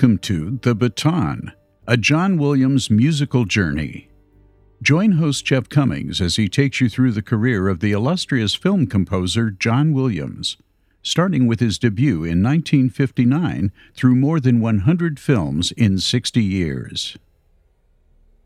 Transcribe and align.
Welcome 0.00 0.18
to 0.20 0.58
The 0.62 0.74
Baton, 0.74 1.52
a 1.86 1.98
John 1.98 2.38
Williams 2.38 2.88
musical 2.88 3.44
journey. 3.44 4.08
Join 4.80 5.12
host 5.12 5.44
Jeff 5.44 5.68
Commings 5.68 6.22
as 6.22 6.36
he 6.36 6.48
takes 6.48 6.80
you 6.80 6.88
through 6.88 7.12
the 7.12 7.20
career 7.20 7.68
of 7.68 7.80
the 7.80 7.92
illustrious 7.92 8.54
film 8.54 8.86
composer 8.86 9.50
John 9.50 9.92
Williams, 9.92 10.56
starting 11.02 11.46
with 11.46 11.60
his 11.60 11.78
debut 11.78 12.24
in 12.24 12.42
1959 12.42 13.72
through 13.94 14.16
more 14.16 14.40
than 14.40 14.58
100 14.58 15.20
films 15.20 15.70
in 15.72 15.98
60 15.98 16.42
years. 16.42 17.18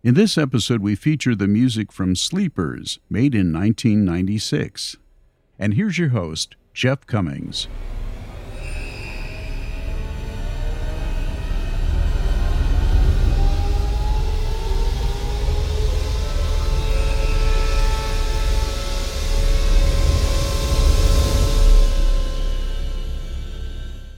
In 0.03 0.15
this 0.15 0.37
episode, 0.37 0.81
we 0.81 0.97
feature 0.97 1.37
the 1.37 1.47
music 1.47 1.93
from 1.93 2.17
Sleepers, 2.17 2.99
made 3.09 3.33
in 3.33 3.53
1996. 3.53 4.97
And 5.57 5.75
here's 5.75 5.99
your 6.01 6.09
host, 6.09 6.57
Jeff 6.73 7.07
Commings. 7.07 7.69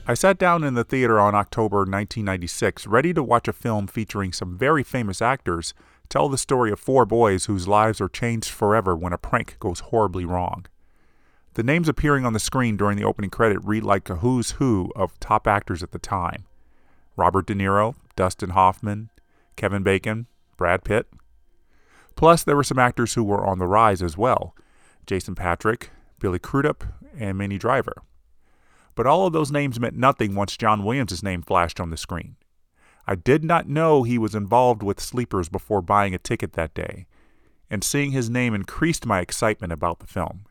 I 0.09 0.13
sat 0.13 0.37
down 0.37 0.63
in 0.63 0.73
the 0.73 0.85
theater 0.85 1.19
on 1.19 1.35
October 1.35 1.79
1996, 1.79 2.87
ready 2.87 3.13
to 3.13 3.21
watch 3.21 3.49
a 3.49 3.53
film 3.53 3.87
featuring 3.87 4.31
some 4.31 4.57
very 4.57 4.81
famous 4.81 5.21
actors 5.21 5.73
tell 6.07 6.29
the 6.29 6.37
story 6.37 6.71
of 6.71 6.79
four 6.79 7.05
boys 7.05 7.45
whose 7.47 7.67
lives 7.67 7.99
are 7.99 8.07
changed 8.07 8.49
forever 8.49 8.95
when 8.95 9.11
a 9.11 9.17
prank 9.17 9.57
goes 9.59 9.81
horribly 9.81 10.23
wrong. 10.23 10.65
The 11.55 11.63
names 11.63 11.89
appearing 11.89 12.25
on 12.25 12.31
the 12.31 12.39
screen 12.39 12.77
during 12.77 12.97
the 12.97 13.03
opening 13.03 13.29
credit 13.29 13.59
read 13.65 13.83
like 13.83 14.09
a 14.09 14.15
who's 14.17 14.51
who 14.51 14.93
of 14.95 15.19
top 15.19 15.45
actors 15.45 15.83
at 15.83 15.91
the 15.91 15.99
time 15.99 16.45
Robert 17.17 17.45
De 17.45 17.53
Niro, 17.53 17.93
Dustin 18.15 18.51
Hoffman, 18.51 19.09
Kevin 19.57 19.83
Bacon, 19.83 20.27
Brad 20.55 20.85
Pitt. 20.85 21.07
Plus, 22.15 22.45
there 22.45 22.55
were 22.55 22.63
some 22.63 22.79
actors 22.79 23.15
who 23.15 23.25
were 23.25 23.45
on 23.45 23.59
the 23.59 23.67
rise 23.67 24.01
as 24.01 24.17
well 24.17 24.55
Jason 25.05 25.35
Patric, 25.35 25.89
Billy 26.17 26.39
Crudup, 26.39 26.85
and 27.19 27.37
Minnie 27.37 27.57
Driver. 27.57 28.03
But 28.97 29.05
all 29.05 29.27
of 29.27 29.31
those 29.31 29.51
names 29.51 29.79
meant 29.79 29.95
nothing 29.95 30.33
once 30.33 30.57
John 30.57 30.83
Williams' 30.83 31.21
name 31.21 31.43
flashed 31.43 31.79
on 31.79 31.91
the 31.91 31.97
screen. 31.97 32.35
I 33.05 33.13
did 33.13 33.43
not 33.43 33.69
know 33.69 34.01
he 34.01 34.17
was 34.17 34.33
involved 34.33 34.81
with 34.81 34.99
Sleepers 34.99 35.49
before 35.49 35.83
buying 35.83 36.15
a 36.15 36.17
ticket 36.17 36.53
that 36.53 36.73
day, 36.73 37.05
and 37.69 37.83
seeing 37.83 38.09
his 38.09 38.27
name 38.27 38.55
increased 38.55 39.05
my 39.05 39.19
excitement 39.19 39.71
about 39.71 39.99
the 39.99 40.07
film. 40.07 40.45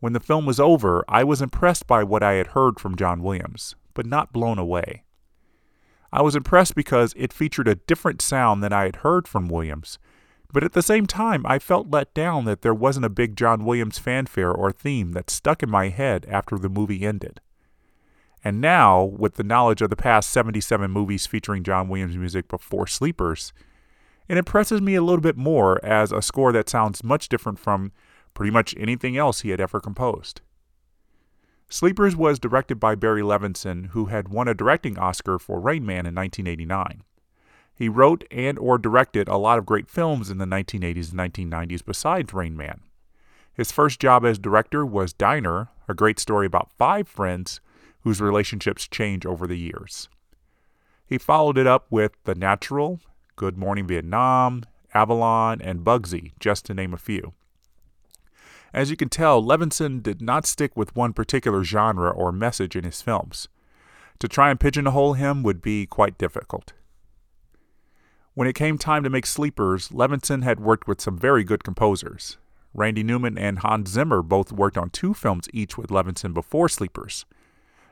When 0.00 0.14
the 0.14 0.18
film 0.18 0.46
was 0.46 0.58
over, 0.58 1.04
I 1.10 1.24
was 1.24 1.42
impressed 1.42 1.86
by 1.86 2.04
what 2.04 2.22
I 2.22 2.32
had 2.32 2.48
heard 2.48 2.80
from 2.80 2.96
John 2.96 3.22
Williams, 3.22 3.76
but 3.92 4.06
not 4.06 4.32
blown 4.32 4.58
away. 4.58 5.04
I 6.10 6.22
was 6.22 6.36
impressed 6.36 6.74
because 6.74 7.12
it 7.18 7.34
featured 7.34 7.68
a 7.68 7.74
different 7.74 8.22
sound 8.22 8.62
than 8.62 8.72
I 8.72 8.84
had 8.84 8.96
heard 8.96 9.28
from 9.28 9.48
Williams, 9.48 9.98
but 10.52 10.64
at 10.64 10.72
the 10.72 10.82
same 10.82 11.06
time, 11.06 11.44
I 11.46 11.58
felt 11.58 11.90
let 11.90 12.14
down 12.14 12.44
that 12.44 12.62
there 12.62 12.74
wasn't 12.74 13.06
a 13.06 13.10
big 13.10 13.36
John 13.36 13.64
Williams 13.64 13.98
fanfare 13.98 14.52
or 14.52 14.70
theme 14.70 15.12
that 15.12 15.30
stuck 15.30 15.62
in 15.62 15.70
my 15.70 15.88
head 15.88 16.26
after 16.28 16.58
the 16.58 16.68
movie 16.68 17.04
ended. 17.04 17.40
And 18.44 18.60
now, 18.60 19.02
with 19.02 19.34
the 19.34 19.42
knowledge 19.42 19.82
of 19.82 19.90
the 19.90 19.96
past 19.96 20.30
77 20.30 20.90
movies 20.90 21.26
featuring 21.26 21.64
John 21.64 21.88
Williams 21.88 22.16
music 22.16 22.48
before 22.48 22.86
Sleepers, 22.86 23.52
it 24.28 24.38
impresses 24.38 24.80
me 24.80 24.94
a 24.94 25.02
little 25.02 25.20
bit 25.20 25.36
more 25.36 25.84
as 25.84 26.12
a 26.12 26.22
score 26.22 26.52
that 26.52 26.68
sounds 26.68 27.02
much 27.02 27.28
different 27.28 27.58
from 27.58 27.92
pretty 28.34 28.50
much 28.50 28.74
anything 28.78 29.16
else 29.16 29.40
he 29.40 29.50
had 29.50 29.60
ever 29.60 29.80
composed. 29.80 30.42
Sleepers 31.68 32.14
was 32.14 32.38
directed 32.38 32.78
by 32.78 32.94
Barry 32.94 33.22
Levinson, 33.22 33.86
who 33.86 34.06
had 34.06 34.28
won 34.28 34.46
a 34.46 34.54
directing 34.54 34.96
Oscar 34.98 35.38
for 35.38 35.58
Rain 35.58 35.84
Man 35.84 36.06
in 36.06 36.14
1989. 36.14 37.02
He 37.76 37.90
wrote 37.90 38.24
and 38.30 38.58
or 38.58 38.78
directed 38.78 39.28
a 39.28 39.36
lot 39.36 39.58
of 39.58 39.66
great 39.66 39.90
films 39.90 40.30
in 40.30 40.38
the 40.38 40.46
1980s 40.46 41.12
and 41.12 41.32
1990s 41.32 41.84
besides 41.84 42.32
Rain 42.32 42.56
Man. 42.56 42.80
His 43.52 43.70
first 43.70 44.00
job 44.00 44.24
as 44.24 44.38
director 44.38 44.84
was 44.84 45.12
Diner, 45.12 45.68
a 45.86 45.94
great 45.94 46.18
story 46.18 46.46
about 46.46 46.72
five 46.78 47.06
friends 47.06 47.60
whose 48.00 48.20
relationships 48.20 48.88
change 48.88 49.26
over 49.26 49.46
the 49.46 49.58
years. 49.58 50.08
He 51.06 51.18
followed 51.18 51.58
it 51.58 51.66
up 51.66 51.86
with 51.90 52.12
The 52.24 52.34
Natural, 52.34 52.98
Good 53.36 53.58
Morning 53.58 53.86
Vietnam, 53.86 54.64
Avalon, 54.94 55.60
and 55.60 55.84
Bugsy, 55.84 56.32
just 56.40 56.64
to 56.66 56.74
name 56.74 56.94
a 56.94 56.98
few. 56.98 57.34
As 58.72 58.90
you 58.90 58.96
can 58.96 59.08
tell, 59.08 59.42
Levinson 59.42 60.02
did 60.02 60.20
not 60.22 60.46
stick 60.46 60.76
with 60.76 60.96
one 60.96 61.12
particular 61.12 61.62
genre 61.62 62.10
or 62.10 62.32
message 62.32 62.74
in 62.74 62.84
his 62.84 63.02
films. 63.02 63.48
To 64.18 64.28
try 64.28 64.50
and 64.50 64.58
pigeonhole 64.58 65.14
him 65.14 65.42
would 65.42 65.60
be 65.60 65.86
quite 65.86 66.18
difficult. 66.18 66.72
When 68.36 68.46
it 68.46 68.54
came 68.54 68.76
time 68.76 69.02
to 69.02 69.08
make 69.08 69.24
Sleepers, 69.24 69.88
Levinson 69.88 70.42
had 70.42 70.60
worked 70.60 70.86
with 70.86 71.00
some 71.00 71.16
very 71.16 71.42
good 71.42 71.64
composers. 71.64 72.36
Randy 72.74 73.02
Newman 73.02 73.38
and 73.38 73.60
Hans 73.60 73.88
Zimmer 73.88 74.20
both 74.20 74.52
worked 74.52 74.76
on 74.76 74.90
two 74.90 75.14
films 75.14 75.48
each 75.54 75.78
with 75.78 75.88
Levinson 75.88 76.34
before 76.34 76.68
Sleepers. 76.68 77.24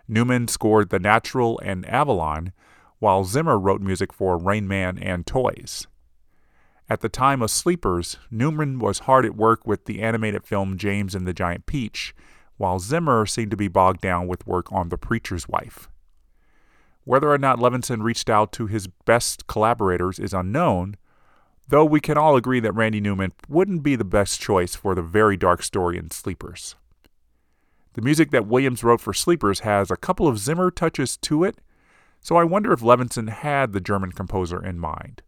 Newman 0.07 0.47
scored 0.49 0.91
The 0.91 0.99
Natural 0.99 1.59
and 1.61 1.89
Avalon, 1.89 2.53
while 2.99 3.25
Zimmer 3.25 3.59
wrote 3.59 3.81
music 3.81 4.13
for 4.13 4.37
Rain 4.37 4.69
Man 4.69 4.99
and 4.99 5.27
Toys. 5.27 5.87
At 6.91 7.01
the 7.01 7.09
time 7.09 7.41
of 7.41 7.51
Sleepers, 7.51 8.19
Newman 8.31 8.79
was 8.79 8.99
hard 8.99 9.25
at 9.25 9.37
work 9.37 9.67
with 9.67 9.87
the 9.87 10.03
animated 10.03 10.45
film 10.45 10.77
James 10.77 11.15
and 11.15 11.27
the 11.27 11.33
Giant 11.33 11.65
Peach, 11.65 12.15
while 12.59 12.79
Zimmer 12.79 13.25
seemed 13.25 13.53
to 13.53 13.57
be 13.57 13.69
bogged 13.69 14.03
down 14.03 14.29
with 14.29 14.47
work 14.47 14.71
on 14.71 14.91
The 14.91 14.99
Preacher's 14.99 15.49
Wife. 15.49 15.89
Whether 17.05 17.31
or 17.31 17.39
not 17.39 17.59
Levinson 17.59 18.03
reached 18.03 18.31
out 18.31 18.51
to 18.53 18.67
his 18.67 18.87
best 18.87 19.47
collaborators 19.47 20.19
is 20.19 20.33
unknown, 20.33 20.97
though 21.69 21.85
we 21.85 22.01
can 22.01 22.17
all 22.17 22.37
agree 22.37 22.61
that 22.61 22.75
Randy 22.75 23.01
Newman 23.01 23.33
wouldn't 23.49 23.83
be 23.83 23.95
the 23.97 24.05
best 24.05 24.41
choice 24.41 24.75
for 24.75 24.95
the 24.95 25.03
very 25.03 25.37
dark 25.37 25.63
story 25.63 25.99
in 25.99 26.11
Sleepers. 26.11 26.77
The 27.93 28.03
music 28.03 28.31
that 28.31 28.47
Williams 28.47 28.83
wrote 28.83 29.01
for 29.01 29.13
Sleepers 29.13 29.61
has 29.61 29.91
a 29.91 29.97
couple 29.97 30.27
of 30.27 30.39
Zimmer 30.39 30.71
touches 30.71 31.17
to 31.19 31.45
it, 31.45 31.59
so 32.21 32.37
I 32.37 32.45
wonder 32.45 32.73
if 32.73 32.81
Levinson 32.81 33.29
had 33.29 33.73
the 33.73 33.81
German 33.81 34.11
composer 34.11 34.65
in 34.65 34.79
mind. 34.79 35.23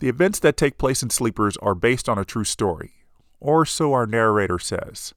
The 0.00 0.08
events 0.08 0.40
that 0.40 0.56
take 0.56 0.78
place 0.78 1.02
in 1.02 1.10
Sleepers 1.10 1.56
are 1.58 1.76
based 1.76 2.08
on 2.08 2.18
a 2.18 2.24
true 2.24 2.44
story, 2.44 2.92
or 3.38 3.64
so 3.64 3.92
our 3.92 4.06
narrator 4.06 4.58
says. 4.58 5.14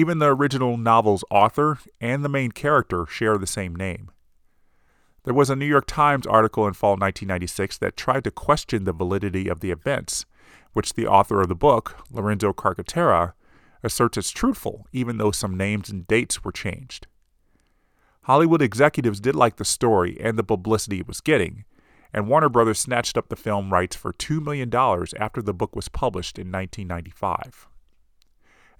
Even 0.00 0.18
the 0.18 0.34
original 0.34 0.78
novel's 0.78 1.24
author 1.30 1.78
and 2.00 2.24
the 2.24 2.28
main 2.30 2.52
character 2.52 3.04
share 3.04 3.36
the 3.36 3.46
same 3.46 3.76
name. 3.76 4.10
There 5.24 5.34
was 5.34 5.50
a 5.50 5.56
New 5.56 5.66
York 5.66 5.84
Times 5.86 6.26
article 6.26 6.66
in 6.66 6.72
fall 6.72 6.92
1996 6.92 7.76
that 7.76 7.98
tried 7.98 8.24
to 8.24 8.30
question 8.30 8.84
the 8.84 8.94
validity 8.94 9.46
of 9.46 9.60
the 9.60 9.70
events, 9.70 10.24
which 10.72 10.94
the 10.94 11.06
author 11.06 11.42
of 11.42 11.48
the 11.48 11.54
book, 11.54 12.02
Lorenzo 12.10 12.54
Carcaterra, 12.54 13.34
asserts 13.82 14.16
as 14.16 14.30
truthful, 14.30 14.86
even 14.90 15.18
though 15.18 15.32
some 15.32 15.54
names 15.54 15.90
and 15.90 16.06
dates 16.06 16.42
were 16.42 16.50
changed. 16.50 17.06
Hollywood 18.22 18.62
executives 18.62 19.20
did 19.20 19.34
like 19.34 19.56
the 19.56 19.66
story 19.66 20.16
and 20.18 20.38
the 20.38 20.42
publicity 20.42 21.00
it 21.00 21.08
was 21.08 21.20
getting, 21.20 21.66
and 22.10 22.26
Warner 22.26 22.48
Brothers 22.48 22.78
snatched 22.78 23.18
up 23.18 23.28
the 23.28 23.36
film 23.36 23.70
rights 23.70 23.96
for 23.96 24.14
$2 24.14 24.42
million 24.42 24.74
after 25.20 25.42
the 25.42 25.52
book 25.52 25.76
was 25.76 25.90
published 25.90 26.38
in 26.38 26.50
1995. 26.50 27.68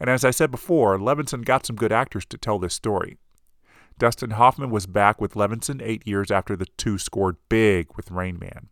And 0.01 0.09
as 0.09 0.25
I 0.25 0.31
said 0.31 0.51
before, 0.51 0.99
Levinson 0.99 1.45
got 1.45 1.67
some 1.67 1.77
good 1.77 1.93
actors 1.93 2.25
to 2.27 2.39
tell 2.39 2.59
this 2.59 2.75
story. 2.75 3.19
Dustin 3.99 4.31
Hoffman 4.31 4.71
was 4.71 4.87
back 4.87 5.21
with 5.21 5.35
Levinson 5.35 5.83
eight 5.83 6.07
years 6.07 6.31
after 6.31 6.57
the 6.57 6.67
two 6.79 6.97
scored 6.97 7.37
big 7.51 7.89
with 7.97 8.11
Rain 8.11 8.39
Man. 8.39 8.69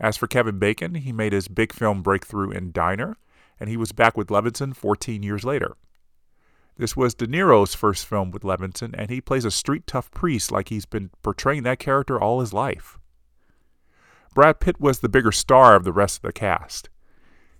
As 0.00 0.16
for 0.16 0.26
Kevin 0.26 0.58
Bacon, 0.58 0.94
he 0.94 1.12
made 1.12 1.34
his 1.34 1.46
big 1.46 1.74
film 1.74 2.02
breakthrough 2.02 2.50
in 2.50 2.72
Diner, 2.72 3.18
and 3.60 3.68
he 3.68 3.76
was 3.76 3.92
back 3.92 4.16
with 4.16 4.28
Levinson 4.28 4.74
14 4.74 5.22
years 5.22 5.44
later. 5.44 5.76
This 6.76 6.96
was 6.96 7.14
De 7.14 7.26
Niro's 7.26 7.74
first 7.74 8.06
film 8.06 8.30
with 8.30 8.42
Levinson, 8.42 8.94
and 8.98 9.10
he 9.10 9.20
plays 9.20 9.44
a 9.44 9.50
street 9.50 9.86
tough 9.86 10.10
priest 10.10 10.50
like 10.50 10.70
he's 10.70 10.86
been 10.86 11.10
portraying 11.22 11.62
that 11.64 11.78
character 11.78 12.18
all 12.18 12.40
his 12.40 12.52
life. 12.52 12.98
Brad 14.34 14.58
Pitt 14.58 14.80
was 14.80 14.98
the 14.98 15.08
bigger 15.08 15.30
star 15.30 15.76
of 15.76 15.84
the 15.84 15.92
rest 15.92 16.16
of 16.16 16.22
the 16.22 16.32
cast. 16.32 16.88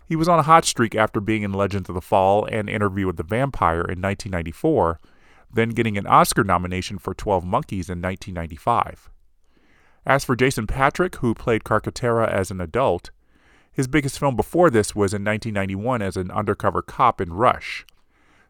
He 0.06 0.16
was 0.16 0.28
on 0.28 0.38
a 0.38 0.42
hot 0.42 0.64
streak 0.64 0.94
after 0.94 1.20
being 1.20 1.42
in 1.42 1.52
Legends 1.52 1.88
of 1.88 1.94
the 1.94 2.00
Fall 2.00 2.46
and 2.46 2.68
Interview 2.68 3.06
with 3.06 3.16
the 3.16 3.22
Vampire 3.22 3.80
in 3.80 4.02
1994, 4.02 5.00
then 5.52 5.70
getting 5.70 5.96
an 5.96 6.06
Oscar 6.06 6.44
nomination 6.44 6.98
for 6.98 7.14
12 7.14 7.44
Monkeys 7.44 7.88
in 7.88 8.02
1995. 8.02 9.10
As 10.04 10.24
for 10.24 10.36
Jason 10.36 10.66
Patric, 10.66 11.16
who 11.16 11.34
played 11.34 11.64
Carcaterra 11.64 12.28
as 12.28 12.50
an 12.50 12.60
adult, 12.60 13.10
his 13.72 13.88
biggest 13.88 14.18
film 14.18 14.36
before 14.36 14.70
this 14.70 14.94
was 14.94 15.14
in 15.14 15.24
1991 15.24 16.02
as 16.02 16.16
an 16.16 16.30
undercover 16.30 16.82
cop 16.82 17.20
in 17.20 17.32
Rush. 17.32 17.86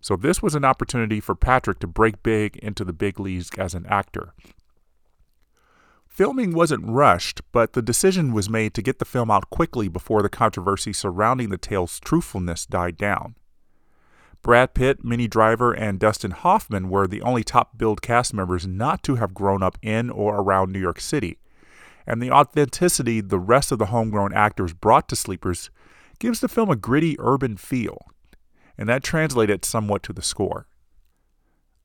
So 0.00 0.16
this 0.16 0.42
was 0.42 0.54
an 0.54 0.64
opportunity 0.64 1.20
for 1.20 1.34
Patric 1.34 1.78
to 1.78 1.86
break 1.86 2.22
big 2.22 2.56
into 2.56 2.84
the 2.84 2.92
big 2.92 3.18
leagues 3.20 3.50
as 3.56 3.74
an 3.74 3.86
actor. 3.86 4.34
Filming 6.14 6.54
wasn't 6.54 6.86
rushed, 6.86 7.40
but 7.50 7.72
the 7.72 7.82
decision 7.82 8.32
was 8.32 8.48
made 8.48 8.72
to 8.74 8.82
get 8.82 9.00
the 9.00 9.04
film 9.04 9.32
out 9.32 9.50
quickly 9.50 9.88
before 9.88 10.22
the 10.22 10.28
controversy 10.28 10.92
surrounding 10.92 11.48
the 11.48 11.58
tale's 11.58 11.98
truthfulness 11.98 12.66
died 12.66 12.96
down. 12.96 13.34
Brad 14.40 14.74
Pitt, 14.74 15.04
Minnie 15.04 15.26
Driver, 15.26 15.72
and 15.72 15.98
Dustin 15.98 16.30
Hoffman 16.30 16.88
were 16.88 17.08
the 17.08 17.20
only 17.22 17.42
top 17.42 17.76
billed 17.76 18.00
cast 18.00 18.32
members 18.32 18.64
not 18.64 19.02
to 19.02 19.16
have 19.16 19.34
grown 19.34 19.60
up 19.60 19.76
in 19.82 20.08
or 20.08 20.36
around 20.36 20.70
New 20.70 20.78
York 20.78 21.00
City. 21.00 21.40
And 22.06 22.22
the 22.22 22.30
authenticity 22.30 23.20
the 23.20 23.40
rest 23.40 23.72
of 23.72 23.80
the 23.80 23.86
homegrown 23.86 24.32
actors 24.34 24.72
brought 24.72 25.08
to 25.08 25.16
Sleepers 25.16 25.68
gives 26.20 26.38
the 26.38 26.46
film 26.46 26.70
a 26.70 26.76
gritty 26.76 27.16
urban 27.18 27.56
feel, 27.56 28.06
and 28.78 28.88
that 28.88 29.02
translated 29.02 29.64
somewhat 29.64 30.04
to 30.04 30.12
the 30.12 30.22
score. 30.22 30.68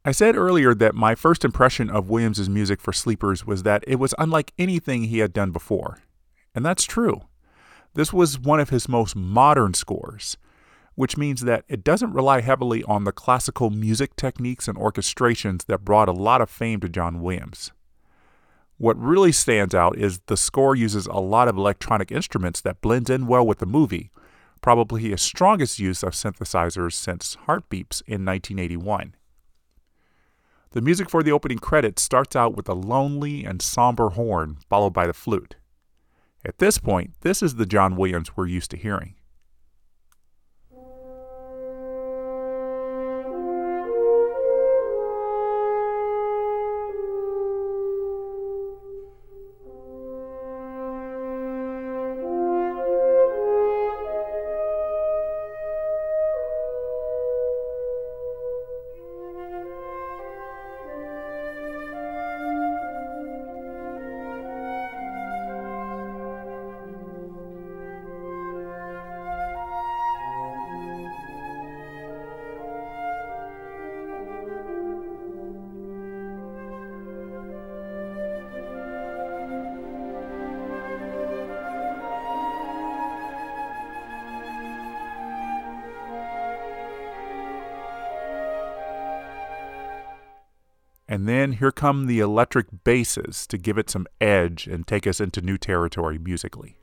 I 0.06 0.12
said 0.12 0.36
earlier 0.36 0.74
that 0.76 0.96
my 0.96 1.14
first 1.14 1.44
impression 1.44 1.90
of 1.90 2.10
Williams' 2.10 2.50
music 2.50 2.80
for 2.82 2.94
Sleepers 2.94 3.46
was 3.46 3.64
that 3.64 3.84
it 3.86 3.96
was 3.96 4.16
unlike 4.18 4.54
anything 4.58 5.04
he 5.04 5.20
had 5.20 5.34
done 5.34 5.52
before. 5.52 6.00
And 6.56 6.66
that's 6.66 6.86
true. 6.86 7.22
This 7.94 8.14
was 8.14 8.40
one 8.40 8.60
of 8.60 8.70
his 8.70 8.88
most 8.88 9.16
modern 9.16 9.74
scores 9.74 10.38
which 11.00 11.16
means 11.16 11.46
that 11.46 11.64
it 11.70 11.82
doesn't 11.82 12.12
rely 12.12 12.42
heavily 12.42 12.84
on 12.84 13.06
the 13.06 13.14
classical 13.14 13.70
music 13.70 14.18
techniques 14.18 14.68
and 14.68 14.78
orchestrations 14.78 15.66
that 15.66 15.86
brought 15.86 16.10
a 16.10 16.12
lot 16.12 16.42
of 16.42 16.50
fame 16.50 16.82
to 16.82 16.90
John 16.90 17.22
Williams. 17.22 17.72
What 18.78 19.00
really 19.00 19.32
stands 19.32 19.74
out 19.74 19.98
is 19.98 20.20
the 20.26 20.36
score 20.36 20.76
uses 20.76 21.08
a 21.08 21.14
lot 21.14 21.48
of 21.48 21.56
electronic 21.56 22.12
instruments 22.12 22.60
that 22.60 22.82
blend 22.82 23.10
in 23.10 23.28
well 23.28 23.48
with 23.48 23.60
the 23.60 23.66
movie, 23.66 24.12
probably 24.62 25.04
his 25.04 25.22
strongest 25.22 25.80
use 25.80 26.04
of 26.04 26.12
synthesizers 26.12 26.92
since 26.92 27.38
Heartbeeps 27.46 28.02
in 28.02 28.26
1981. 28.26 29.16
The 30.72 30.82
music 30.82 31.10
for 31.10 31.24
the 31.24 31.32
opening 31.32 31.58
credits 31.58 32.04
starts 32.04 32.36
out 32.36 32.56
with 32.56 32.70
a 32.70 32.74
lonely 32.74 33.44
and 33.44 33.60
somber 33.60 34.10
horn, 34.10 34.58
followed 34.70 34.94
by 34.94 35.08
the 35.08 35.14
flute. 35.14 35.56
At 36.46 36.60
this 36.60 36.78
point, 36.78 37.16
this 37.22 37.42
is 37.42 37.56
the 37.56 37.66
John 37.66 37.96
Williams 37.96 38.38
we're 38.38 38.46
used 38.46 38.70
to 38.72 38.78
hearing. 38.78 39.16
Here 91.60 91.72
come 91.72 92.08
the 92.08 92.20
electric 92.20 92.68
basses 92.84 93.46
to 93.48 93.58
give 93.58 93.78
it 93.78 93.90
some 93.90 94.08
edge 94.20 94.66
and 94.66 94.88
take 94.88 95.06
us 95.06 95.20
into 95.20 95.42
new 95.42 95.58
territory 95.58 96.18
musically. 96.18 96.79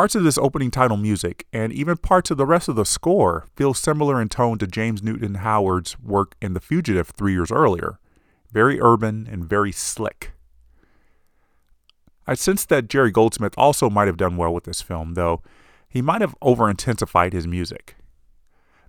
Parts 0.00 0.14
of 0.14 0.24
this 0.24 0.38
opening 0.38 0.70
title 0.70 0.96
music, 0.96 1.46
and 1.52 1.74
even 1.74 1.98
parts 1.98 2.30
of 2.30 2.38
the 2.38 2.46
rest 2.46 2.70
of 2.70 2.74
the 2.74 2.86
score, 2.86 3.44
feel 3.54 3.74
similar 3.74 4.18
in 4.18 4.30
tone 4.30 4.56
to 4.56 4.66
James 4.66 5.02
Newton 5.02 5.34
Howard's 5.34 6.00
work 6.00 6.36
in 6.40 6.54
The 6.54 6.58
Fugitive 6.58 7.08
three 7.08 7.34
years 7.34 7.50
earlier. 7.50 7.98
Very 8.50 8.80
urban 8.80 9.28
and 9.30 9.44
very 9.44 9.72
slick. 9.72 10.32
I 12.26 12.32
sense 12.32 12.64
that 12.64 12.88
Jerry 12.88 13.10
Goldsmith 13.10 13.52
also 13.58 13.90
might 13.90 14.06
have 14.06 14.16
done 14.16 14.38
well 14.38 14.54
with 14.54 14.64
this 14.64 14.80
film, 14.80 15.12
though 15.12 15.42
he 15.86 16.00
might 16.00 16.22
have 16.22 16.34
over 16.40 16.70
intensified 16.70 17.34
his 17.34 17.46
music. 17.46 17.96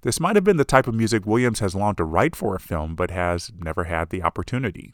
This 0.04 0.22
might 0.22 0.38
have 0.38 0.46
been 0.46 0.56
the 0.56 0.64
type 0.64 0.88
of 0.88 0.96
music 0.96 1.26
Williams 1.26 1.60
has 1.60 1.76
longed 1.76 1.98
to 1.98 2.06
write 2.06 2.38
for 2.38 2.56
a 2.56 2.60
film, 2.62 2.96
but 2.96 3.12
has 3.12 3.52
never 3.60 3.84
had 3.84 4.12
the 4.12 4.24
opportunity. 4.24 4.94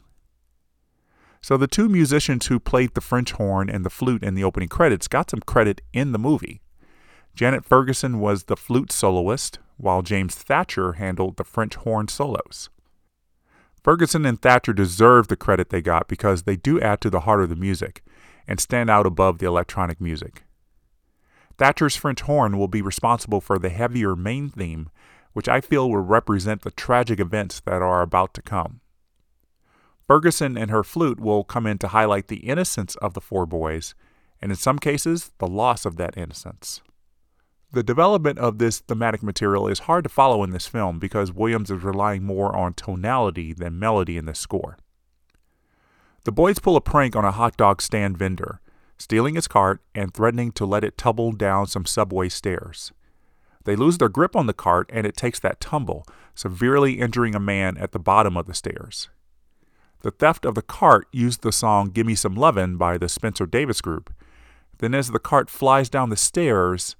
So 1.40 1.56
the 1.56 1.66
two 1.66 1.88
musicians 1.88 2.46
who 2.46 2.58
played 2.58 2.94
the 2.94 3.00
French 3.00 3.32
horn 3.32 3.70
and 3.70 3.84
the 3.84 3.90
flute 3.90 4.22
in 4.22 4.34
the 4.34 4.44
opening 4.44 4.68
credits 4.68 5.08
got 5.08 5.30
some 5.30 5.40
credit 5.40 5.80
in 5.92 6.12
the 6.12 6.18
movie. 6.18 6.60
Janet 7.34 7.64
Ferguson 7.64 8.18
was 8.18 8.44
the 8.44 8.56
flute 8.56 8.90
soloist, 8.90 9.58
while 9.76 10.02
James 10.02 10.34
Thatcher 10.34 10.94
handled 10.94 11.36
the 11.36 11.44
French 11.44 11.76
horn 11.76 12.08
solos. 12.08 12.68
Ferguson 13.82 14.26
and 14.26 14.42
Thatcher 14.42 14.72
deserve 14.72 15.28
the 15.28 15.36
credit 15.36 15.70
they 15.70 15.80
got 15.80 16.08
because 16.08 16.42
they 16.42 16.56
do 16.56 16.80
add 16.80 17.00
to 17.00 17.10
the 17.10 17.20
heart 17.20 17.40
of 17.40 17.48
the 17.48 17.56
music 17.56 18.02
and 18.48 18.58
stand 18.58 18.90
out 18.90 19.06
above 19.06 19.38
the 19.38 19.46
electronic 19.46 20.00
music. 20.00 20.42
Thatcher's 21.58 21.96
French 21.96 22.22
horn 22.22 22.58
will 22.58 22.68
be 22.68 22.82
responsible 22.82 23.40
for 23.40 23.58
the 23.58 23.68
heavier 23.68 24.16
main 24.16 24.48
theme, 24.48 24.90
which 25.32 25.48
I 25.48 25.60
feel 25.60 25.88
will 25.88 25.98
represent 25.98 26.62
the 26.62 26.70
tragic 26.70 27.20
events 27.20 27.60
that 27.60 27.82
are 27.82 28.02
about 28.02 28.34
to 28.34 28.42
come. 28.42 28.80
Ferguson 30.08 30.56
and 30.56 30.70
her 30.70 30.82
flute 30.82 31.20
will 31.20 31.44
come 31.44 31.66
in 31.66 31.76
to 31.78 31.88
highlight 31.88 32.28
the 32.28 32.38
innocence 32.38 32.96
of 32.96 33.12
the 33.12 33.20
four 33.20 33.44
boys, 33.44 33.94
and 34.40 34.50
in 34.50 34.56
some 34.56 34.78
cases, 34.78 35.32
the 35.36 35.46
loss 35.46 35.84
of 35.84 35.96
that 35.96 36.16
innocence. 36.16 36.80
The 37.72 37.82
development 37.82 38.38
of 38.38 38.56
this 38.56 38.78
thematic 38.78 39.22
material 39.22 39.68
is 39.68 39.80
hard 39.80 40.04
to 40.04 40.08
follow 40.08 40.42
in 40.42 40.50
this 40.50 40.66
film 40.66 40.98
because 40.98 41.30
Williams 41.30 41.70
is 41.70 41.82
relying 41.82 42.22
more 42.24 42.56
on 42.56 42.72
tonality 42.72 43.52
than 43.52 43.78
melody 43.78 44.16
in 44.16 44.24
the 44.24 44.34
score. 44.34 44.78
The 46.24 46.32
boys 46.32 46.58
pull 46.58 46.76
a 46.76 46.80
prank 46.80 47.14
on 47.14 47.26
a 47.26 47.30
hot 47.30 47.58
dog 47.58 47.82
stand 47.82 48.16
vendor, 48.16 48.62
stealing 48.96 49.34
his 49.34 49.46
cart 49.46 49.82
and 49.94 50.14
threatening 50.14 50.52
to 50.52 50.64
let 50.64 50.84
it 50.84 50.96
tumble 50.96 51.32
down 51.32 51.66
some 51.66 51.84
subway 51.84 52.30
stairs. 52.30 52.92
They 53.64 53.76
lose 53.76 53.98
their 53.98 54.08
grip 54.08 54.34
on 54.34 54.46
the 54.46 54.54
cart 54.54 54.88
and 54.90 55.06
it 55.06 55.18
takes 55.18 55.38
that 55.40 55.60
tumble, 55.60 56.06
severely 56.34 56.98
injuring 56.98 57.34
a 57.34 57.40
man 57.40 57.76
at 57.76 57.92
the 57.92 57.98
bottom 57.98 58.38
of 58.38 58.46
the 58.46 58.54
stairs. 58.54 59.10
The 60.02 60.10
theft 60.12 60.44
of 60.44 60.54
the 60.54 60.62
cart 60.62 61.08
used 61.12 61.42
the 61.42 61.50
song 61.50 61.90
Gimme 61.90 62.14
Some 62.14 62.36
Lovin' 62.36 62.76
by 62.76 62.98
the 62.98 63.08
Spencer 63.08 63.46
Davis 63.46 63.80
Group. 63.80 64.12
Then, 64.78 64.94
as 64.94 65.10
the 65.10 65.18
cart 65.18 65.50
flies 65.50 65.88
down 65.88 66.10
the 66.10 66.16
stairs, 66.16 66.94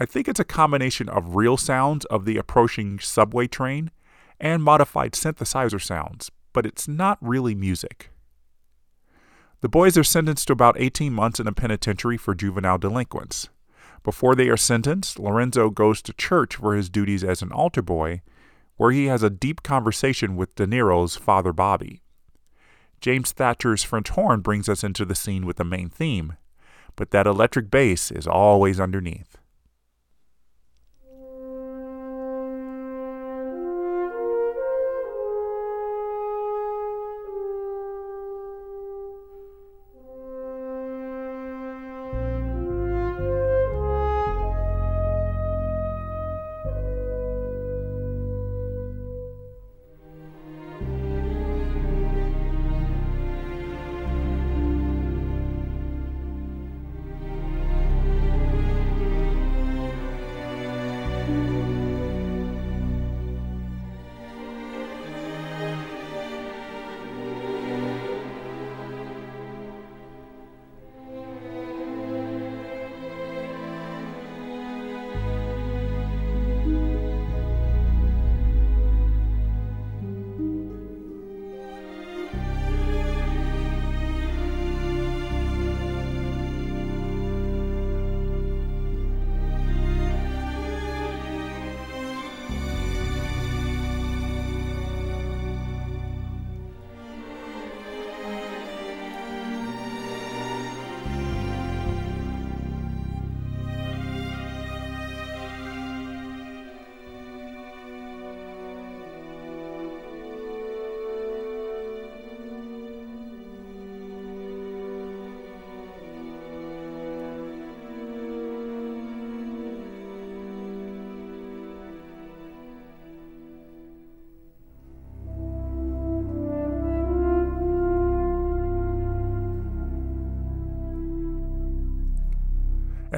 I 0.00 0.04
think 0.04 0.26
it's 0.26 0.40
a 0.40 0.44
combination 0.44 1.08
of 1.08 1.36
real 1.36 1.56
sounds 1.56 2.04
of 2.06 2.24
the 2.24 2.38
approaching 2.38 2.98
subway 2.98 3.46
train 3.46 3.92
and 4.40 4.64
modified 4.64 5.12
synthesizer 5.12 5.80
sounds, 5.80 6.32
but 6.52 6.66
it's 6.66 6.88
not 6.88 7.18
really 7.20 7.54
music. 7.54 8.10
The 9.60 9.68
boys 9.68 9.96
are 9.96 10.04
sentenced 10.04 10.48
to 10.48 10.52
about 10.52 10.80
18 10.80 11.12
months 11.12 11.38
in 11.38 11.46
a 11.46 11.52
penitentiary 11.52 12.16
for 12.16 12.34
juvenile 12.34 12.78
delinquents. 12.78 13.48
Before 14.02 14.34
they 14.34 14.48
are 14.48 14.56
sentenced, 14.56 15.20
Lorenzo 15.20 15.70
goes 15.70 16.02
to 16.02 16.14
church 16.14 16.56
for 16.56 16.74
his 16.74 16.88
duties 16.88 17.22
as 17.22 17.42
an 17.42 17.52
altar 17.52 17.82
boy, 17.82 18.22
where 18.76 18.90
he 18.90 19.06
has 19.06 19.22
a 19.22 19.30
deep 19.30 19.62
conversation 19.62 20.34
with 20.34 20.54
De 20.56 20.66
Niro's 20.66 21.14
father 21.14 21.52
Bobby. 21.52 22.00
James 23.00 23.32
Thatcher's 23.32 23.82
French 23.82 24.10
horn 24.10 24.40
brings 24.40 24.68
us 24.68 24.84
into 24.84 25.04
the 25.04 25.14
scene 25.14 25.46
with 25.46 25.56
the 25.56 25.64
main 25.64 25.88
theme, 25.88 26.34
but 26.96 27.10
that 27.10 27.26
electric 27.26 27.70
bass 27.70 28.10
is 28.10 28.26
always 28.26 28.78
underneath. 28.78 29.38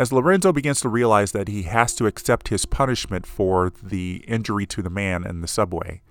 As 0.03 0.13
Lorenzo 0.13 0.53
begins 0.53 0.81
to 0.81 0.89
realize 0.89 1.31
that 1.31 1.47
he 1.47 1.63
has 1.63 1.95
to 1.95 2.07
accept 2.07 2.49
his 2.49 2.67
punishment 2.67 3.25
for 3.25 3.73
the 3.81 4.25
injury 4.27 4.67
to 4.67 4.83
the 4.83 4.91
man 4.91 5.25
in 5.25 5.43
the 5.43 5.47
subway, 5.47 6.03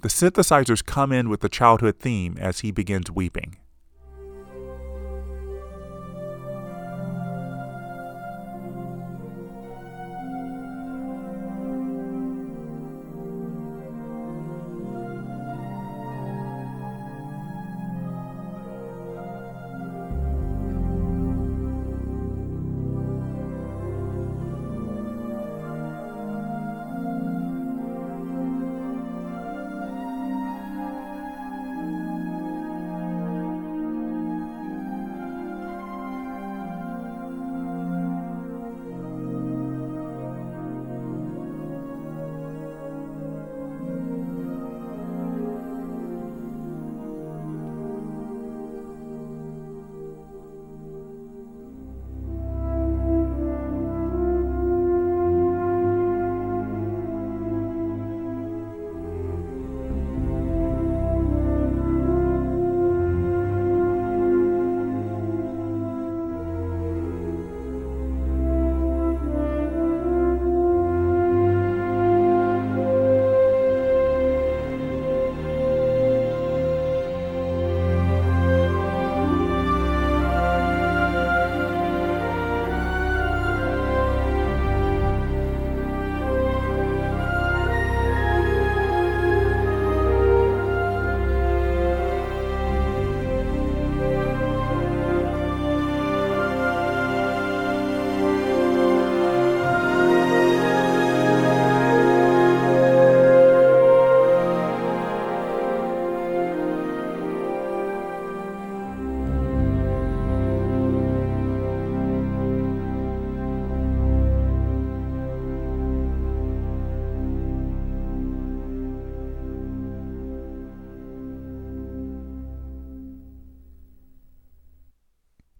the 0.00 0.08
synthesizers 0.08 0.82
come 0.82 1.12
in 1.12 1.28
with 1.28 1.40
the 1.40 1.50
childhood 1.50 2.00
theme 2.00 2.38
as 2.40 2.60
he 2.60 2.70
begins 2.70 3.10
weeping. 3.10 3.58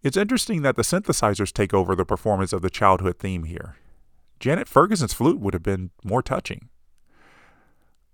It's 0.06 0.16
interesting 0.16 0.62
that 0.62 0.76
the 0.76 0.82
synthesizers 0.82 1.52
take 1.52 1.74
over 1.74 1.96
the 1.96 2.04
performance 2.04 2.52
of 2.52 2.62
the 2.62 2.70
childhood 2.70 3.18
theme 3.18 3.42
here. 3.42 3.74
Janet 4.38 4.68
Ferguson's 4.68 5.12
flute 5.12 5.40
would 5.40 5.52
have 5.52 5.64
been 5.64 5.90
more 6.04 6.22
touching. 6.22 6.68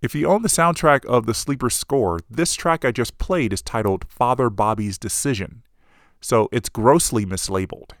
If 0.01 0.15
you 0.15 0.25
own 0.25 0.41
the 0.41 0.47
soundtrack 0.49 1.05
of 1.05 1.27
the 1.27 1.35
Sleeper 1.35 1.69
score, 1.69 2.21
this 2.27 2.55
track 2.55 2.83
I 2.83 2.91
just 2.91 3.19
played 3.19 3.53
is 3.53 3.61
titled 3.61 4.07
Father 4.09 4.49
Bobby's 4.49 4.97
Decision, 4.97 5.61
so 6.19 6.49
it's 6.51 6.67
grossly 6.67 7.27
mislabeled. 7.27 7.91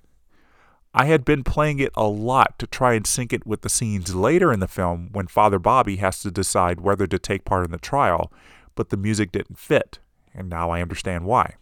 I 0.95 1.05
had 1.05 1.23
been 1.23 1.43
playing 1.43 1.77
it 1.77 1.91
a 1.93 2.07
lot 2.07 2.57
to 2.57 2.65
try 2.65 2.95
and 2.95 3.05
sync 3.05 3.31
it 3.31 3.45
with 3.45 3.61
the 3.61 3.69
scenes 3.69 4.15
later 4.15 4.51
in 4.51 4.59
the 4.59 4.67
film 4.67 5.09
when 5.11 5.27
Father 5.27 5.59
Bobby 5.59 5.97
has 5.97 6.19
to 6.21 6.31
decide 6.31 6.81
whether 6.81 7.05
to 7.05 7.19
take 7.19 7.45
part 7.45 7.63
in 7.63 7.69
the 7.69 7.77
trial, 7.77 8.33
but 8.73 8.89
the 8.89 8.97
music 8.97 9.31
didn't 9.31 9.59
fit, 9.59 9.99
and 10.33 10.49
now 10.49 10.71
I 10.71 10.81
understand 10.81 11.25
why. 11.25 11.57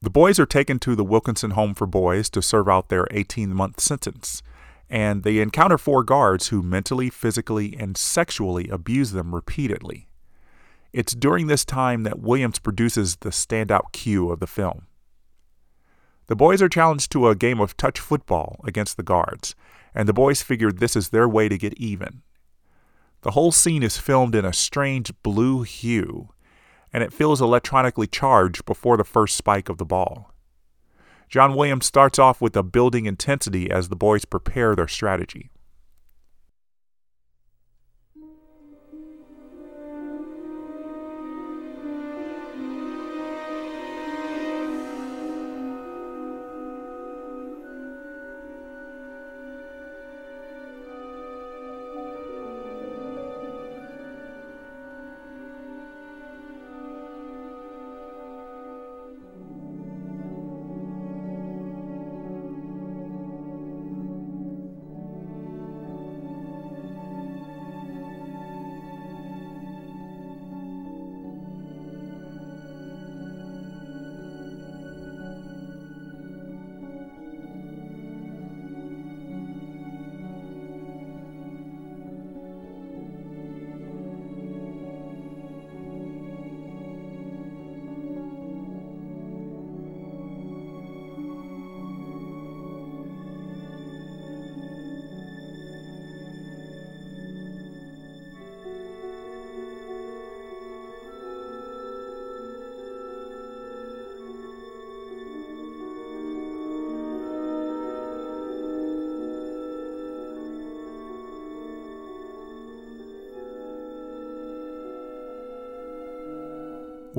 The 0.00 0.10
boys 0.10 0.38
are 0.38 0.46
taken 0.46 0.78
to 0.80 0.94
the 0.94 1.04
Wilkinson 1.04 1.52
Home 1.52 1.74
for 1.74 1.86
Boys 1.86 2.30
to 2.30 2.40
serve 2.40 2.68
out 2.68 2.88
their 2.88 3.08
18 3.10 3.52
month 3.52 3.80
sentence, 3.80 4.42
and 4.88 5.24
they 5.24 5.40
encounter 5.40 5.76
four 5.76 6.04
guards 6.04 6.48
who 6.48 6.62
mentally, 6.62 7.10
physically, 7.10 7.74
and 7.76 7.96
sexually 7.96 8.68
abuse 8.68 9.10
them 9.10 9.34
repeatedly. 9.34 10.08
It's 10.92 11.14
during 11.14 11.48
this 11.48 11.64
time 11.64 12.04
that 12.04 12.20
Williams 12.20 12.60
produces 12.60 13.16
the 13.16 13.30
standout 13.30 13.90
cue 13.92 14.30
of 14.30 14.38
the 14.38 14.46
film. 14.46 14.86
The 16.28 16.36
boys 16.36 16.62
are 16.62 16.68
challenged 16.68 17.10
to 17.12 17.26
a 17.26 17.34
game 17.34 17.60
of 17.60 17.76
touch 17.76 17.98
football 17.98 18.60
against 18.64 18.96
the 18.96 19.02
guards, 19.02 19.56
and 19.94 20.08
the 20.08 20.12
boys 20.12 20.42
figure 20.42 20.70
this 20.70 20.94
is 20.94 21.08
their 21.08 21.28
way 21.28 21.48
to 21.48 21.58
get 21.58 21.74
even. 21.74 22.22
The 23.22 23.32
whole 23.32 23.50
scene 23.50 23.82
is 23.82 23.98
filmed 23.98 24.36
in 24.36 24.44
a 24.44 24.52
strange 24.52 25.10
blue 25.24 25.62
hue, 25.62 26.28
and 26.92 27.02
it 27.02 27.12
feels 27.12 27.40
electronically 27.40 28.06
charged 28.06 28.64
before 28.64 28.96
the 28.96 29.04
first 29.04 29.36
spike 29.36 29.68
of 29.68 29.78
the 29.78 29.84
ball. 29.84 30.32
John 31.28 31.54
Williams 31.54 31.86
starts 31.86 32.18
off 32.18 32.40
with 32.40 32.56
a 32.56 32.62
building 32.62 33.06
intensity 33.06 33.70
as 33.70 33.88
the 33.88 33.96
boys 33.96 34.24
prepare 34.24 34.74
their 34.74 34.88
strategy. 34.88 35.50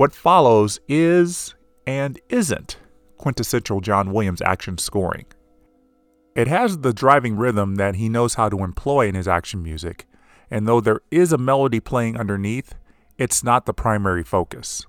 What 0.00 0.14
follows 0.14 0.80
is 0.88 1.54
and 1.86 2.18
isn't 2.30 2.78
quintessential 3.18 3.82
John 3.82 4.14
Williams 4.14 4.40
action 4.40 4.78
scoring. 4.78 5.26
It 6.34 6.48
has 6.48 6.78
the 6.78 6.94
driving 6.94 7.36
rhythm 7.36 7.74
that 7.74 7.96
he 7.96 8.08
knows 8.08 8.32
how 8.32 8.48
to 8.48 8.64
employ 8.64 9.08
in 9.08 9.14
his 9.14 9.28
action 9.28 9.62
music, 9.62 10.06
and 10.50 10.66
though 10.66 10.80
there 10.80 11.02
is 11.10 11.34
a 11.34 11.36
melody 11.36 11.80
playing 11.80 12.16
underneath, 12.16 12.76
it's 13.18 13.44
not 13.44 13.66
the 13.66 13.74
primary 13.74 14.24
focus. 14.24 14.86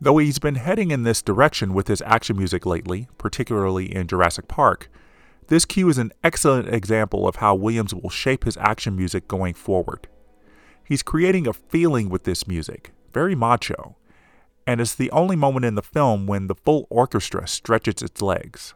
Though 0.00 0.16
he's 0.16 0.38
been 0.38 0.54
heading 0.54 0.90
in 0.90 1.02
this 1.02 1.20
direction 1.20 1.74
with 1.74 1.88
his 1.88 2.00
action 2.06 2.38
music 2.38 2.64
lately, 2.64 3.06
particularly 3.18 3.94
in 3.94 4.06
Jurassic 4.06 4.48
Park, 4.48 4.88
this 5.48 5.66
cue 5.66 5.90
is 5.90 5.98
an 5.98 6.12
excellent 6.24 6.72
example 6.72 7.28
of 7.28 7.36
how 7.36 7.54
Williams 7.54 7.92
will 7.92 8.08
shape 8.08 8.44
his 8.44 8.56
action 8.56 8.96
music 8.96 9.28
going 9.28 9.52
forward. 9.52 10.08
He's 10.82 11.02
creating 11.02 11.46
a 11.46 11.52
feeling 11.52 12.08
with 12.08 12.24
this 12.24 12.48
music, 12.48 12.94
very 13.12 13.34
macho, 13.34 13.96
and 14.66 14.80
it's 14.80 14.94
the 14.94 15.10
only 15.10 15.36
moment 15.36 15.64
in 15.64 15.74
the 15.74 15.82
film 15.82 16.26
when 16.26 16.46
the 16.46 16.54
full 16.54 16.86
orchestra 16.90 17.46
stretches 17.46 18.02
its 18.02 18.22
legs. 18.22 18.74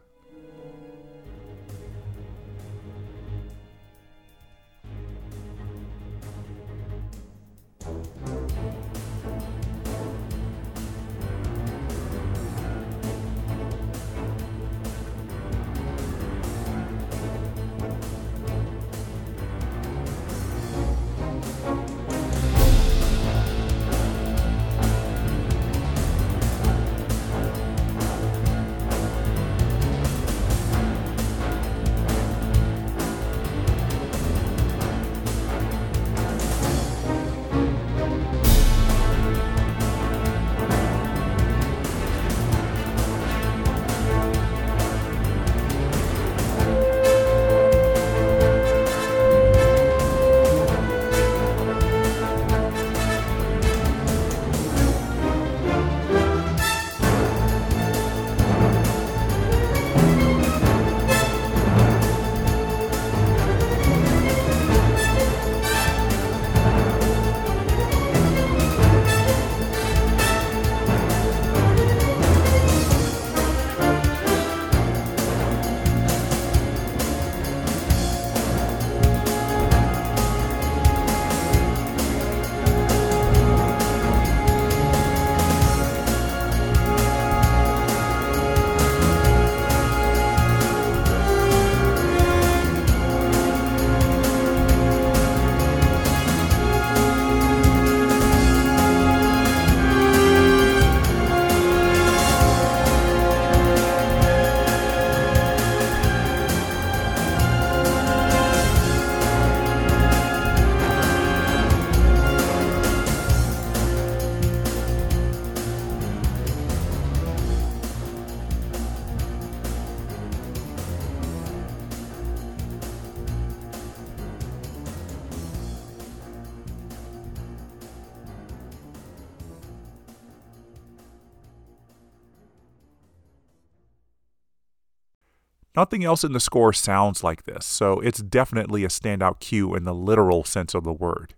Nothing 135.75 136.05
else 136.05 136.23
in 136.23 136.31
the 136.31 136.39
score 136.39 136.71
sounds 136.71 137.23
like 137.23 137.43
this, 137.43 137.65
so 137.65 137.99
it's 137.99 138.21
definitely 138.21 138.85
a 138.85 138.89
standout 138.89 139.39
cue 139.39 139.75
in 139.75 139.83
the 139.83 139.93
literal 139.93 140.43
sense 140.43 140.73
of 140.73 140.83
the 140.83 140.93
word. 140.93 141.35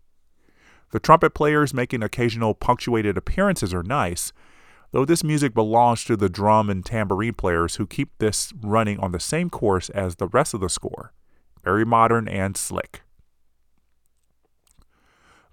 The 0.91 0.99
trumpet 0.99 1.33
players 1.33 1.73
making 1.73 2.03
occasional 2.03 2.53
punctuated 2.53 3.17
appearances 3.17 3.73
are 3.73 3.83
nice, 3.83 4.31
though 4.91 5.05
this 5.05 5.23
music 5.23 5.53
belongs 5.53 6.03
to 6.05 6.15
the 6.15 6.29
drum 6.29 6.69
and 6.69 6.85
tambourine 6.85 7.33
players 7.33 7.75
who 7.75 7.87
keep 7.87 8.11
this 8.19 8.53
running 8.61 8.99
on 8.99 9.11
the 9.11 9.19
same 9.19 9.49
course 9.49 9.89
as 9.89 10.15
the 10.15 10.27
rest 10.27 10.53
of 10.53 10.61
the 10.61 10.69
score. 10.69 11.13
Very 11.63 11.85
modern 11.85 12.27
and 12.27 12.55
slick. 12.55 13.01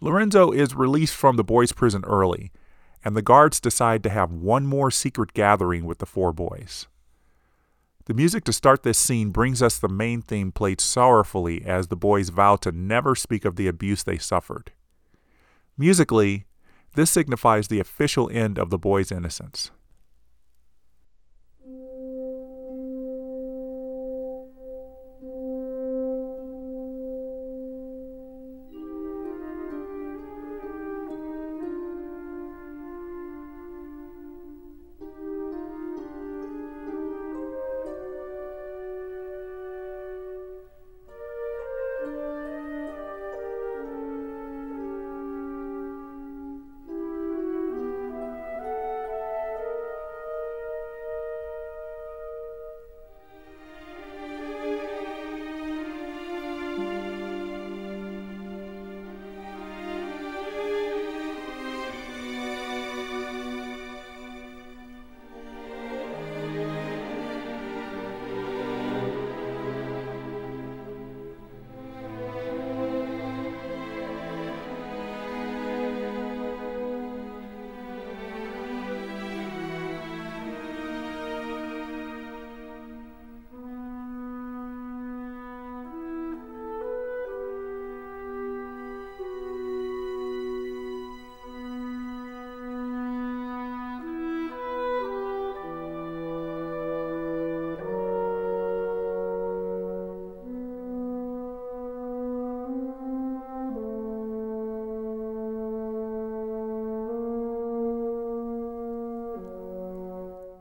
Lorenzo 0.00 0.52
is 0.52 0.74
released 0.74 1.14
from 1.14 1.36
the 1.36 1.44
boys' 1.44 1.72
prison 1.72 2.04
early, 2.04 2.52
and 3.04 3.16
the 3.16 3.22
guards 3.22 3.60
decide 3.60 4.02
to 4.02 4.10
have 4.10 4.30
one 4.30 4.66
more 4.66 4.90
secret 4.90 5.32
gathering 5.32 5.86
with 5.86 5.98
the 5.98 6.06
four 6.06 6.32
boys. 6.32 6.86
The 8.06 8.14
music 8.14 8.44
to 8.44 8.52
start 8.52 8.82
this 8.82 8.98
scene 8.98 9.30
brings 9.30 9.62
us 9.62 9.78
the 9.78 9.88
main 9.88 10.20
theme 10.20 10.52
played 10.52 10.80
sorrowfully 10.80 11.64
as 11.64 11.88
the 11.88 11.96
boys 11.96 12.28
vow 12.28 12.56
to 12.56 12.70
never 12.70 13.14
speak 13.14 13.46
of 13.46 13.56
the 13.56 13.66
abuse 13.66 14.02
they 14.02 14.18
suffered. 14.18 14.72
Musically, 15.78 16.44
this 16.94 17.10
signifies 17.10 17.68
the 17.68 17.80
official 17.80 18.28
end 18.30 18.58
of 18.58 18.68
the 18.68 18.78
boys' 18.78 19.10
innocence. 19.10 19.70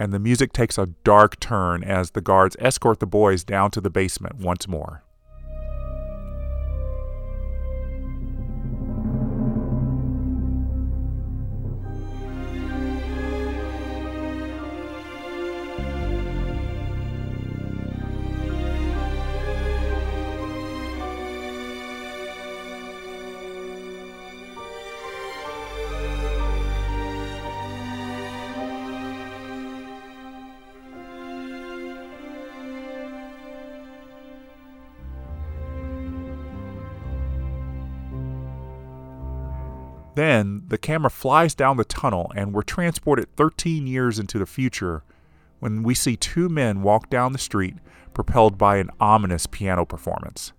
And 0.04 0.12
the 0.12 0.20
music 0.20 0.52
takes 0.52 0.78
a 0.78 0.88
dark 1.06 1.40
turn 1.40 1.82
as 1.82 2.12
the 2.12 2.20
guards 2.20 2.58
escort 2.60 3.00
the 3.00 3.08
boys 3.08 3.46
down 3.46 3.72
to 3.72 3.80
the 3.80 3.90
basement 3.90 4.36
once 4.36 4.68
more. 4.68 5.02
The 40.74 40.78
camera 40.80 41.12
flies 41.12 41.54
down 41.54 41.78
the 41.78 41.86
tunnel, 41.86 42.32
and 42.36 42.52
we're 42.52 42.64
transported 42.64 43.28
13 43.36 43.86
years 43.86 44.18
into 44.18 44.40
the 44.40 44.46
future 44.48 45.04
when 45.60 45.84
we 45.84 45.94
see 45.94 46.16
two 46.16 46.50
men 46.50 46.82
walk 46.82 47.12
down 47.12 47.32
the 47.32 47.38
street 47.38 47.76
propelled 48.16 48.58
by 48.58 48.78
an 48.78 48.90
ominous 49.00 49.46
piano 49.46 49.86
performance. 49.86 50.52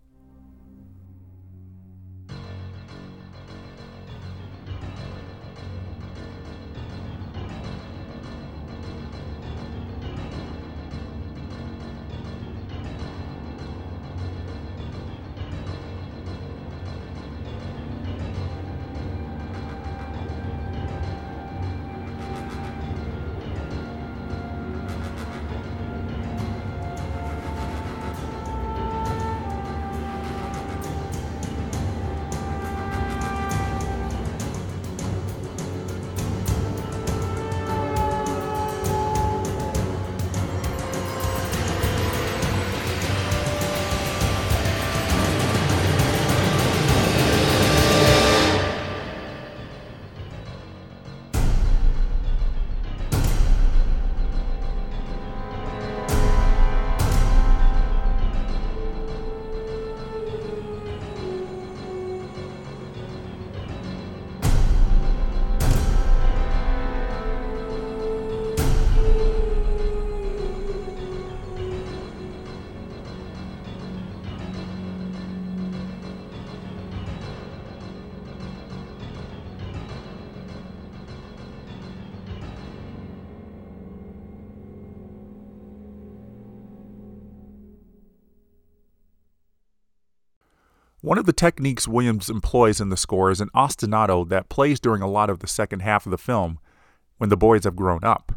One 91.05 91.19
of 91.19 91.27
the 91.27 91.35
techniques 91.35 91.87
Williams 91.87 92.31
employs 92.31 92.81
in 92.81 92.89
the 92.89 92.97
score 92.97 93.31
is 93.31 93.43
an 93.43 93.51
ostinato 93.55 94.27
that 94.31 94.49
plays 94.49 94.81
during 94.81 95.03
a 95.03 95.07
lot 95.07 95.29
of 95.29 95.41
the 95.41 95.47
second 95.47 95.81
half 95.81 96.07
of 96.07 96.11
the 96.11 96.17
film 96.17 96.59
when 97.19 97.29
the 97.29 97.37
boys 97.37 97.65
have 97.65 97.77
grown 97.77 98.03
up. 98.03 98.33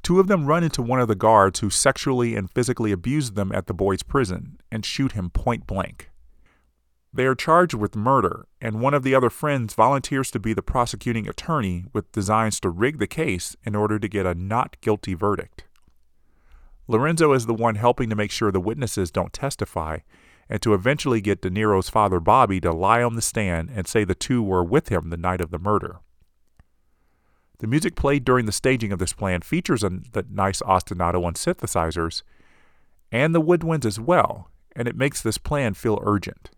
Two 0.00 0.20
of 0.20 0.28
them 0.28 0.46
run 0.46 0.62
into 0.62 0.82
one 0.82 1.00
of 1.00 1.08
the 1.08 1.16
guards 1.16 1.58
who 1.58 1.70
sexually 1.70 2.36
and 2.36 2.48
physically 2.48 2.92
abused 2.92 3.34
them 3.34 3.50
at 3.50 3.66
the 3.66 3.74
boys' 3.74 4.04
prison 4.04 4.60
and 4.70 4.86
shoot 4.86 5.12
him 5.12 5.30
point 5.30 5.66
blank. 5.66 6.12
They 7.12 7.26
are 7.26 7.34
charged 7.34 7.74
with 7.74 7.96
murder, 7.96 8.46
and 8.60 8.80
one 8.80 8.94
of 8.94 9.02
the 9.02 9.16
other 9.16 9.28
friends 9.28 9.74
volunteers 9.74 10.30
to 10.30 10.38
be 10.38 10.52
the 10.52 10.62
prosecuting 10.62 11.28
attorney 11.28 11.86
with 11.92 12.12
designs 12.12 12.60
to 12.60 12.70
rig 12.70 13.00
the 13.00 13.08
case 13.08 13.56
in 13.64 13.74
order 13.74 13.98
to 13.98 14.06
get 14.06 14.26
a 14.26 14.34
not 14.36 14.80
guilty 14.80 15.14
verdict. 15.14 15.64
Lorenzo 16.86 17.32
is 17.32 17.46
the 17.46 17.52
one 17.52 17.74
helping 17.74 18.08
to 18.10 18.14
make 18.14 18.30
sure 18.30 18.52
the 18.52 18.60
witnesses 18.60 19.10
don't 19.10 19.32
testify 19.32 19.98
and 20.48 20.60
to 20.62 20.74
eventually 20.74 21.20
get 21.20 21.42
De 21.42 21.50
Niro's 21.50 21.88
father 21.88 22.20
Bobby 22.20 22.60
to 22.60 22.72
lie 22.72 23.02
on 23.02 23.14
the 23.14 23.22
stand 23.22 23.70
and 23.74 23.86
say 23.86 24.04
the 24.04 24.14
two 24.14 24.42
were 24.42 24.64
with 24.64 24.88
him 24.88 25.10
the 25.10 25.16
night 25.16 25.40
of 25.40 25.50
the 25.50 25.58
murder. 25.58 26.00
The 27.58 27.66
music 27.66 27.94
played 27.94 28.24
during 28.24 28.46
the 28.46 28.52
staging 28.52 28.92
of 28.92 28.98
this 28.98 29.12
plan 29.12 29.40
features 29.40 29.82
a 29.82 29.88
the 29.88 30.26
nice 30.28 30.60
ostinato 30.62 31.24
on 31.24 31.34
synthesizers 31.34 32.22
and 33.12 33.34
the 33.34 33.40
woodwinds 33.40 33.86
as 33.86 34.00
well, 34.00 34.50
and 34.74 34.88
it 34.88 34.96
makes 34.96 35.22
this 35.22 35.38
plan 35.38 35.74
feel 35.74 36.00
urgent. 36.02 36.50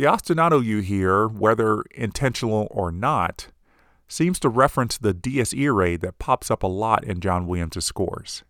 The 0.00 0.06
ostinato 0.06 0.64
you 0.64 0.78
hear, 0.78 1.28
whether 1.28 1.82
intentional 1.94 2.68
or 2.70 2.90
not, 2.90 3.48
seems 4.08 4.40
to 4.40 4.48
reference 4.48 4.96
the 4.96 5.12
dies 5.12 5.52
irae 5.52 5.98
that 5.98 6.18
pops 6.18 6.50
up 6.50 6.62
a 6.62 6.66
lot 6.66 7.04
in 7.04 7.20
John 7.20 7.46
Williams' 7.46 7.84
scores. 7.84 8.42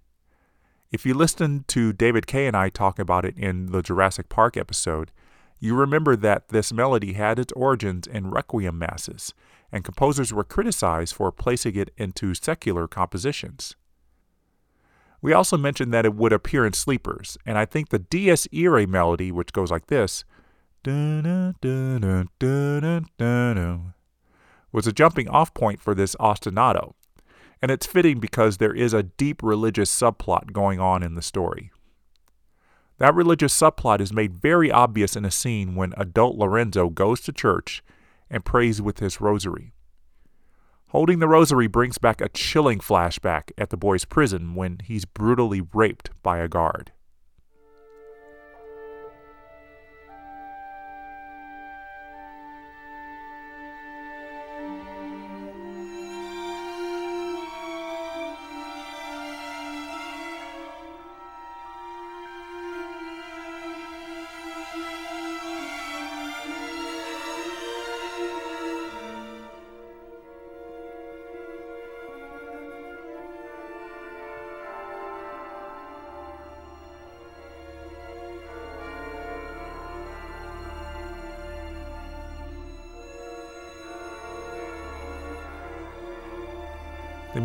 If 0.93 1.05
you 1.05 1.13
listen 1.13 1.65
to 1.67 1.93
David 1.93 2.29
Kay 2.29 2.47
and 2.47 2.57
I 2.57 2.69
talk 2.69 3.01
about 3.01 3.25
it 3.25 3.37
in 3.37 3.73
the 3.73 3.83
Jurassic 3.83 4.29
Park 4.29 4.57
episode, 4.57 5.11
you 5.59 5.75
remember 5.75 6.15
that 6.15 6.51
this 6.51 6.73
melody 6.73 7.15
had 7.15 7.41
its 7.41 7.53
origins 7.55 8.07
in 8.07 8.31
requiem 8.31 8.79
masses, 8.79 9.35
and 9.73 9.83
composers 9.83 10.33
were 10.33 10.45
criticized 10.45 11.17
for 11.17 11.33
placing 11.33 11.75
it 11.75 11.93
into 11.97 12.33
secular 12.33 12.87
compositions. 12.87 13.75
We 15.21 15.33
also 15.33 15.57
mentioned 15.57 15.93
that 15.93 16.07
it 16.07 16.15
would 16.15 16.33
appear 16.33 16.65
in 16.65 16.75
sleepers, 16.75 17.37
and 17.45 17.59
I 17.59 17.65
think 17.65 17.89
the 17.89 17.99
Dies 17.99 18.47
Irae 18.55 18.87
melody, 18.87 19.33
which 19.33 19.53
goes 19.53 19.73
like 19.73 19.89
this, 19.89 20.25
was 24.73 24.87
a 24.87 24.93
jumping 24.93 25.29
off 25.29 25.53
point 25.53 25.81
for 25.81 25.95
this 25.95 26.17
ostinato, 26.17 26.95
and 27.61 27.71
it's 27.71 27.87
fitting 27.87 28.19
because 28.19 28.57
there 28.57 28.75
is 28.75 28.95
a 28.95 29.03
deep 29.03 29.43
religious 29.43 29.95
subplot 29.95 30.53
going 30.53 30.81
on 30.81 31.03
in 31.03 31.17
the 31.17 31.23
story. 31.23 31.71
That 32.99 33.15
religious 33.15 33.59
subplot 33.59 34.01
is 34.01 34.13
made 34.13 34.41
very 34.41 34.71
obvious 34.71 35.17
in 35.17 35.25
a 35.25 35.31
scene 35.31 35.75
when 35.75 35.93
adult 35.97 36.37
Lorenzo 36.37 36.89
goes 36.89 37.21
to 37.23 37.33
church 37.33 37.83
and 38.31 38.45
prays 38.45 38.81
with 38.81 39.01
his 39.01 39.21
rosary. 39.21 39.73
Holding 40.89 41.19
the 41.19 41.29
rosary 41.29 41.67
brings 41.67 41.99
back 41.99 42.21
a 42.21 42.29
chilling 42.29 42.79
flashback 42.79 43.53
at 43.57 43.71
the 43.71 43.77
boy's 43.77 44.05
prison 44.05 44.55
when 44.55 44.79
he's 44.83 45.05
brutally 45.05 45.63
raped 45.75 46.11
by 46.23 46.39
a 46.39 46.49
guard. 46.49 46.93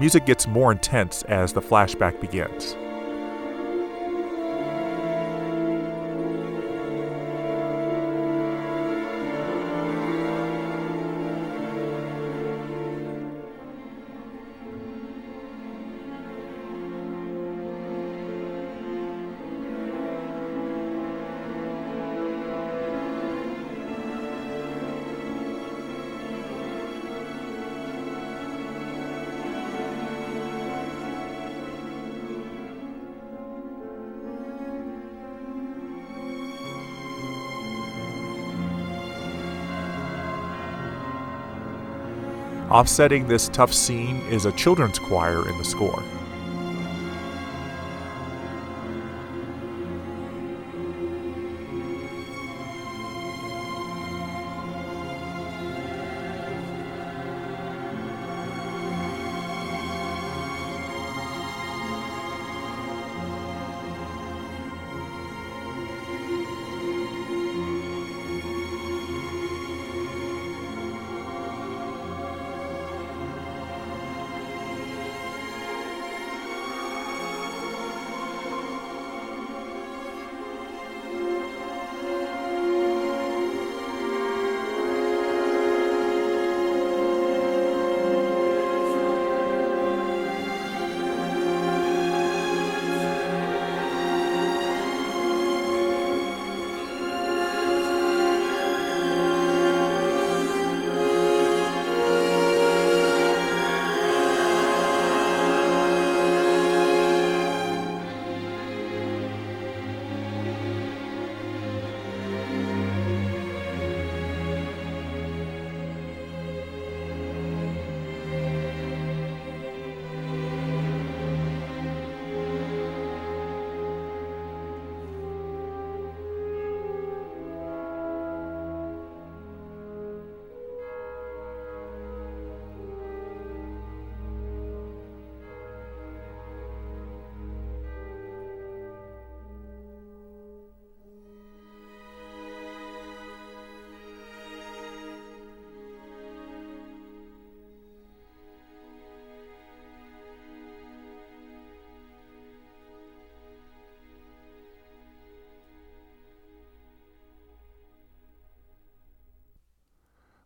Music 0.05 0.27
gets 0.27 0.45
more 0.45 0.71
intense 0.71 1.23
as 1.23 1.51
the 1.51 1.59
flashback 1.59 2.21
begins. 2.21 2.75
Offsetting 42.75 43.25
this 43.25 43.47
tough 43.47 43.73
scene 43.73 44.17
is 44.29 44.43
a 44.43 44.51
children's 44.51 44.99
choir 44.99 45.47
in 45.47 45.57
the 45.57 45.63
score. 45.63 46.03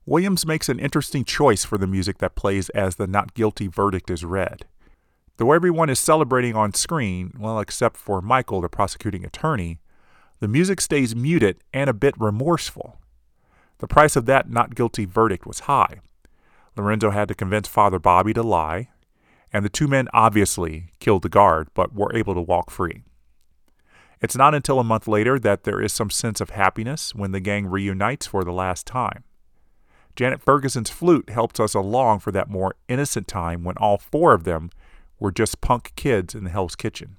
Williams 0.10 0.44
makes 0.44 0.70
an 0.70 0.80
interesting 0.80 1.24
choice 1.24 1.64
for 1.64 1.78
the 1.78 1.86
music 1.86 2.18
that 2.18 2.34
plays 2.34 2.70
as 2.70 2.96
the 2.96 3.06
not 3.06 3.36
guilty 3.36 3.68
verdict 3.68 4.10
is 4.10 4.26
read. 4.26 4.66
Though 5.38 5.52
everyone 5.52 5.88
is 5.88 6.00
celebrating 6.00 6.56
on 6.56 6.74
screen, 6.74 7.32
well, 7.38 7.60
except 7.60 7.96
for 7.96 8.20
Michael, 8.20 8.60
the 8.60 8.70
prosecuting 8.70 9.24
attorney, 9.24 9.78
the 10.40 10.48
music 10.48 10.82
stays 10.82 11.16
muted 11.16 11.58
and 11.72 11.92
a 11.92 11.94
bit 11.94 12.16
remorseful. 12.20 12.98
The 13.78 13.88
price 13.88 14.16
of 14.16 14.26
that 14.26 14.50
not 14.50 14.74
guilty 14.74 15.06
verdict 15.06 15.46
was 15.46 15.60
high. 15.62 16.00
Lorenzo 16.76 17.12
had 17.12 17.28
to 17.28 17.36
convince 17.36 17.68
Father 17.68 18.00
Bobby 18.00 18.34
to 18.34 18.42
lie, 18.42 18.90
and 19.54 19.64
the 19.64 19.70
two 19.70 19.88
men 19.88 20.08
obviously 20.12 20.88
killed 21.00 21.22
the 21.22 21.30
guard 21.30 21.68
but 21.76 21.94
were 21.94 22.16
able 22.16 22.34
to 22.34 22.42
walk 22.42 22.72
free. 22.72 23.04
It's 24.22 24.36
not 24.36 24.56
until 24.56 24.80
a 24.80 24.84
month 24.84 25.08
later 25.08 25.38
that 25.38 25.66
there 25.66 25.80
is 25.80 25.94
some 25.94 26.10
sense 26.10 26.42
of 26.42 26.50
happiness 26.50 27.14
when 27.14 27.32
the 27.32 27.40
gang 27.40 27.68
reunites 27.68 28.26
for 28.26 28.44
the 28.44 28.52
last 28.52 28.88
time. 28.88 29.24
Janet 30.20 30.42
Ferguson's 30.42 30.90
flute 30.90 31.30
helps 31.30 31.62
us 31.62 31.74
along 31.74 32.20
for 32.20 32.34
that 32.34 32.50
more 32.50 32.76
innocent 32.90 33.26
time 33.26 33.64
when 33.64 33.78
all 33.78 33.98
four 33.98 34.34
of 34.34 34.44
them 34.44 34.70
were 35.18 35.32
just 35.32 35.62
punk 35.62 35.94
kids 35.96 36.36
in 36.36 36.44
the 36.44 36.50
Hell's 36.50 36.76
Kitchen. 36.76 37.16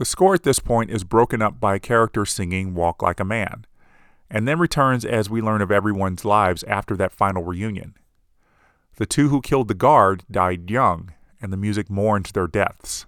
The 0.00 0.06
score 0.06 0.32
at 0.32 0.44
this 0.44 0.60
point 0.60 0.90
is 0.90 1.04
broken 1.04 1.42
up 1.42 1.60
by 1.60 1.74
a 1.74 1.78
character 1.78 2.24
singing 2.24 2.72
Walk 2.72 3.02
Like 3.02 3.20
a 3.20 3.24
Man, 3.24 3.66
and 4.30 4.48
then 4.48 4.58
returns 4.58 5.04
as 5.04 5.28
we 5.28 5.42
learn 5.42 5.60
of 5.60 5.70
everyone's 5.70 6.24
lives 6.24 6.62
after 6.62 6.96
that 6.96 7.12
final 7.12 7.44
reunion. 7.44 7.92
The 8.96 9.04
two 9.04 9.28
who 9.28 9.42
killed 9.42 9.68
the 9.68 9.74
guard 9.74 10.24
died 10.30 10.70
young, 10.70 11.12
and 11.42 11.52
the 11.52 11.58
music 11.58 11.90
mourns 11.90 12.32
their 12.32 12.46
deaths. 12.46 13.04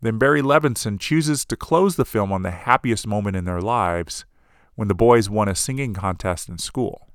Then 0.00 0.16
Barry 0.16 0.42
Levinson 0.42 1.00
chooses 1.00 1.44
to 1.46 1.56
close 1.56 1.96
the 1.96 2.04
film 2.04 2.30
on 2.30 2.42
the 2.42 2.52
happiest 2.52 3.04
moment 3.08 3.34
in 3.34 3.44
their 3.44 3.60
lives 3.60 4.24
when 4.76 4.86
the 4.86 4.94
boys 4.94 5.28
won 5.28 5.48
a 5.48 5.56
singing 5.56 5.92
contest 5.92 6.48
in 6.48 6.58
school. 6.58 7.08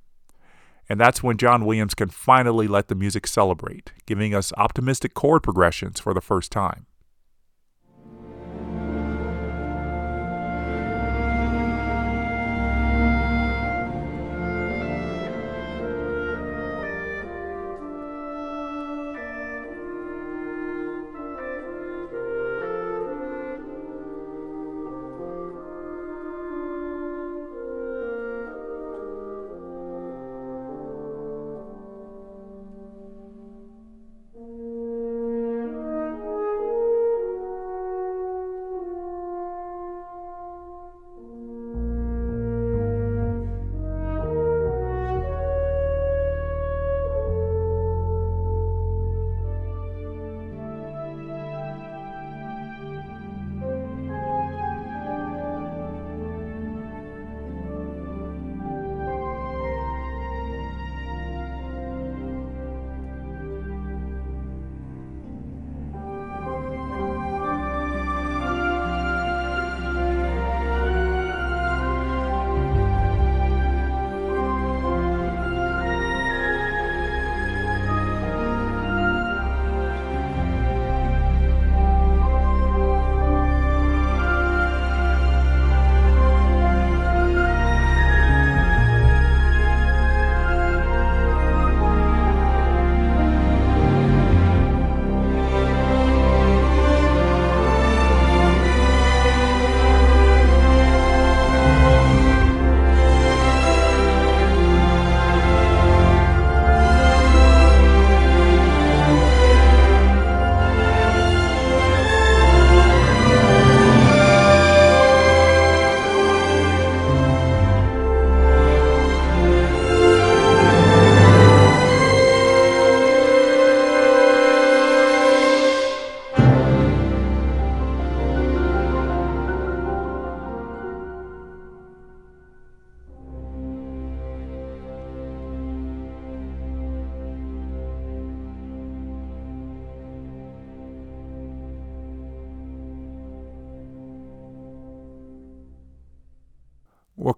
And 0.90 1.00
that's 1.00 1.24
when 1.24 1.38
John 1.38 1.66
Williams 1.66 1.96
can 1.96 2.10
finally 2.10 2.68
let 2.68 2.90
the 2.90 2.96
music 2.96 3.26
celebrate, 3.26 3.94
giving 4.06 4.36
us 4.36 4.52
optimistic 4.58 5.14
chord 5.14 5.44
progressions 5.44 6.02
for 6.02 6.14
the 6.14 6.20
first 6.20 6.52
time. 6.52 6.88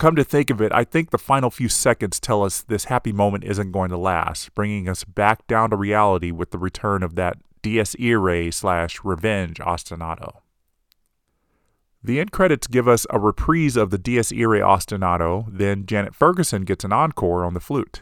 Come 0.04 0.16
to 0.18 0.24
think 0.26 0.50
of 0.50 0.60
it, 0.60 0.70
I 0.74 0.84
think 0.84 1.12
the 1.12 1.18
final 1.18 1.50
few 1.50 1.70
seconds 1.70 2.20
tell 2.20 2.44
us 2.44 2.62
this 2.62 2.86
happy 2.86 3.14
moment 3.14 3.46
isn't 3.46 3.72
going 3.72 3.90
to 3.90 3.98
last, 3.98 4.54
bringing 4.54 4.90
us 4.90 5.06
back 5.06 5.48
down 5.48 5.70
to 5.70 5.78
reality 5.78 6.30
with 6.30 6.52
the 6.52 6.58
return 6.58 7.04
of 7.04 7.16
that 7.16 7.38
Dies 7.62 7.96
Irae 7.98 8.52
slash 8.52 9.00
revenge 9.06 9.60
ostinato. 9.60 10.42
The 12.04 12.20
end 12.20 12.34
credits 12.34 12.68
give 12.68 12.86
us 12.86 13.08
a 13.12 13.18
reprise 13.18 13.78
of 13.78 13.92
the 13.92 13.98
Dies 13.98 14.34
Irae 14.34 14.60
ostinato, 14.60 15.46
then 15.50 15.86
Janet 15.86 16.14
Ferguson 16.14 16.64
gets 16.64 16.84
an 16.84 16.92
encore 16.92 17.46
on 17.46 17.54
the 17.54 17.62
flute. 17.62 18.02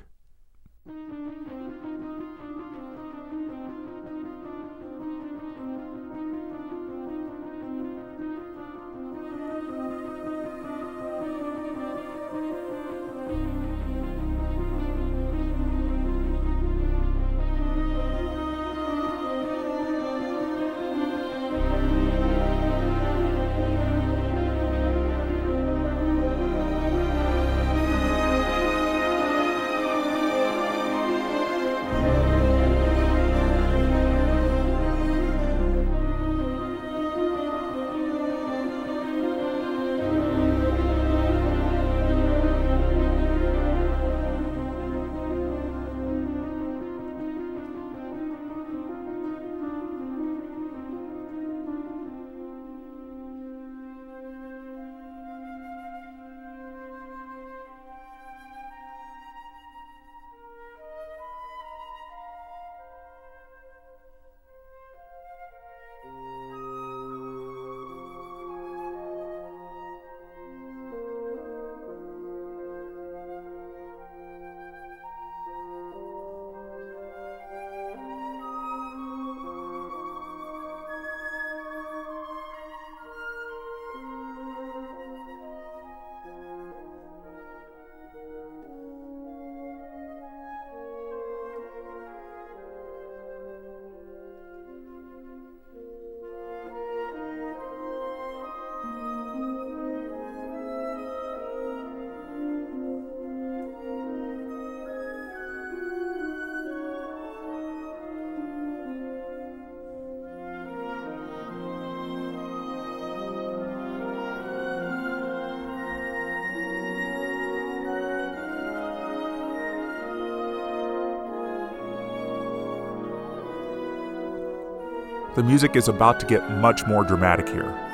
The 125.34 125.44
music 125.44 125.78
is 125.78 125.88
about 125.88 126.20
to 126.20 126.26
get 126.26 126.52
much 126.58 126.86
more 126.86 127.06
dramatic 127.06 127.48
here. 127.48 127.91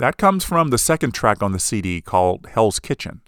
That 0.00 0.16
comes 0.16 0.46
from 0.46 0.70
the 0.70 0.78
second 0.78 1.12
track 1.12 1.42
on 1.42 1.52
the 1.52 1.58
CD 1.58 2.00
called 2.00 2.46
Hell's 2.46 2.80
Kitchen. 2.80 3.20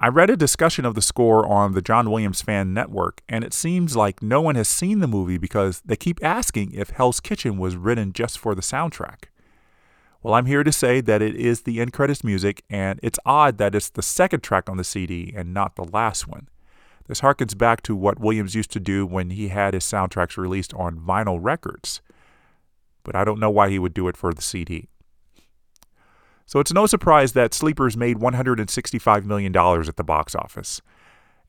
I 0.00 0.08
read 0.08 0.30
a 0.30 0.36
discussion 0.36 0.84
of 0.84 0.96
the 0.96 1.00
score 1.00 1.46
on 1.46 1.74
the 1.74 1.80
John 1.80 2.10
Williams 2.10 2.42
Fan 2.42 2.74
Network, 2.74 3.22
and 3.28 3.44
it 3.44 3.54
seems 3.54 3.94
like 3.94 4.20
no 4.20 4.40
one 4.40 4.56
has 4.56 4.66
seen 4.66 4.98
the 4.98 5.06
movie 5.06 5.38
because 5.38 5.82
they 5.84 5.94
keep 5.94 6.18
asking 6.24 6.72
if 6.72 6.90
Hell's 6.90 7.20
Kitchen 7.20 7.56
was 7.56 7.76
written 7.76 8.12
just 8.12 8.36
for 8.36 8.52
the 8.56 8.62
soundtrack. 8.62 9.26
Well, 10.24 10.34
I'm 10.34 10.46
here 10.46 10.64
to 10.64 10.72
say 10.72 11.00
that 11.02 11.22
it 11.22 11.36
is 11.36 11.62
the 11.62 11.80
end 11.80 11.92
credits 11.92 12.24
music, 12.24 12.64
and 12.68 12.98
it's 13.00 13.20
odd 13.24 13.58
that 13.58 13.76
it's 13.76 13.90
the 13.90 14.02
second 14.02 14.40
track 14.40 14.68
on 14.68 14.78
the 14.78 14.82
CD 14.82 15.32
and 15.36 15.54
not 15.54 15.76
the 15.76 15.84
last 15.84 16.26
one. 16.26 16.48
This 17.06 17.20
harkens 17.20 17.56
back 17.56 17.80
to 17.82 17.94
what 17.94 18.18
Williams 18.18 18.56
used 18.56 18.72
to 18.72 18.80
do 18.80 19.06
when 19.06 19.30
he 19.30 19.48
had 19.48 19.72
his 19.72 19.84
soundtracks 19.84 20.36
released 20.36 20.74
on 20.74 20.98
vinyl 20.98 21.38
records, 21.40 22.00
but 23.04 23.14
I 23.14 23.22
don't 23.22 23.38
know 23.38 23.50
why 23.50 23.70
he 23.70 23.78
would 23.78 23.94
do 23.94 24.08
it 24.08 24.16
for 24.16 24.34
the 24.34 24.42
CD. 24.42 24.88
So 26.46 26.60
it's 26.60 26.72
no 26.72 26.86
surprise 26.86 27.32
that 27.32 27.52
Sleepers 27.52 27.96
made 27.96 28.18
$165 28.18 29.24
million 29.24 29.56
at 29.56 29.96
the 29.96 30.04
box 30.04 30.34
office. 30.34 30.80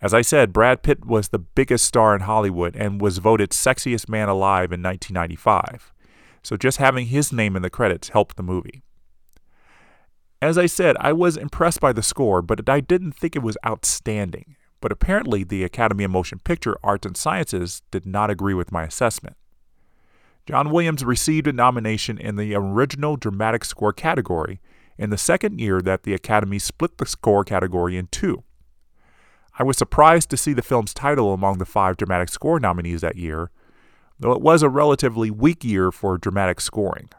As 0.02 0.14
I 0.14 0.22
said, 0.22 0.54
Brad 0.54 0.84
Pitt 0.84 1.06
was 1.06 1.30
the 1.30 1.40
biggest 1.40 1.86
star 1.86 2.16
in 2.16 2.22
Hollywood 2.22 2.76
and 2.76 3.00
was 3.00 3.20
voted 3.20 3.52
sexiest 3.52 4.10
man 4.10 4.28
alive 4.28 4.72
in 4.72 4.82
1995. 4.82 5.94
So 6.44 6.58
just 6.58 6.78
having 6.78 7.08
his 7.08 7.32
name 7.32 7.56
in 7.56 7.62
the 7.62 7.70
credits 7.70 8.10
helped 8.10 8.38
the 8.38 8.44
movie. 8.44 8.84
As 10.42 10.58
I 10.58 10.66
said, 10.68 10.96
I 11.00 11.14
was 11.14 11.36
impressed 11.36 11.80
by 11.80 11.94
the 11.94 12.04
score, 12.04 12.42
but 12.42 12.70
I 12.70 12.80
didn't 12.80 13.14
think 13.14 13.36
it 13.36 13.42
was 13.42 13.58
outstanding. 13.66 14.56
But 14.82 14.92
apparently, 14.92 15.44
the 15.44 15.64
Academy 15.64 16.04
of 16.04 16.12
Motion 16.12 16.40
Picture 16.40 16.78
Arts 16.84 17.08
and 17.08 17.18
Sciences 17.18 17.82
did 17.90 18.06
not 18.06 18.30
agree 18.30 18.54
with 18.54 18.72
my 18.72 18.84
assessment. 18.84 19.36
John 20.46 20.70
Williams 20.70 21.04
received 21.04 21.48
a 21.48 21.54
nomination 21.54 22.20
in 22.20 22.36
the 22.36 22.54
Original 22.54 23.18
Dramatic 23.18 23.66
Score 23.66 23.92
category 23.92 24.62
in 24.98 25.10
the 25.10 25.18
second 25.18 25.60
year 25.60 25.82
that 25.82 26.04
the 26.04 26.14
Academy 26.14 26.60
split 26.60 26.98
the 26.98 27.06
score 27.06 27.44
category 27.44 27.98
in 27.98 28.08
two. 28.08 28.44
I 29.60 29.64
was 29.64 29.78
surprised 29.78 30.30
to 30.30 30.38
see 30.38 30.54
the 30.54 30.62
film's 30.62 30.94
title 30.94 31.34
among 31.34 31.58
the 31.58 31.66
five 31.66 31.98
dramatic 31.98 32.30
score 32.30 32.60
nominees 32.60 33.02
that 33.02 33.16
year, 33.16 33.52
though 34.20 34.32
it 34.32 34.42
was 34.42 34.62
a 34.62 34.70
relatively 34.70 35.32
weak 35.32 35.64
year 35.64 35.92
for 35.92 36.18
dramatic 36.18 36.62
scoring. 36.62 37.10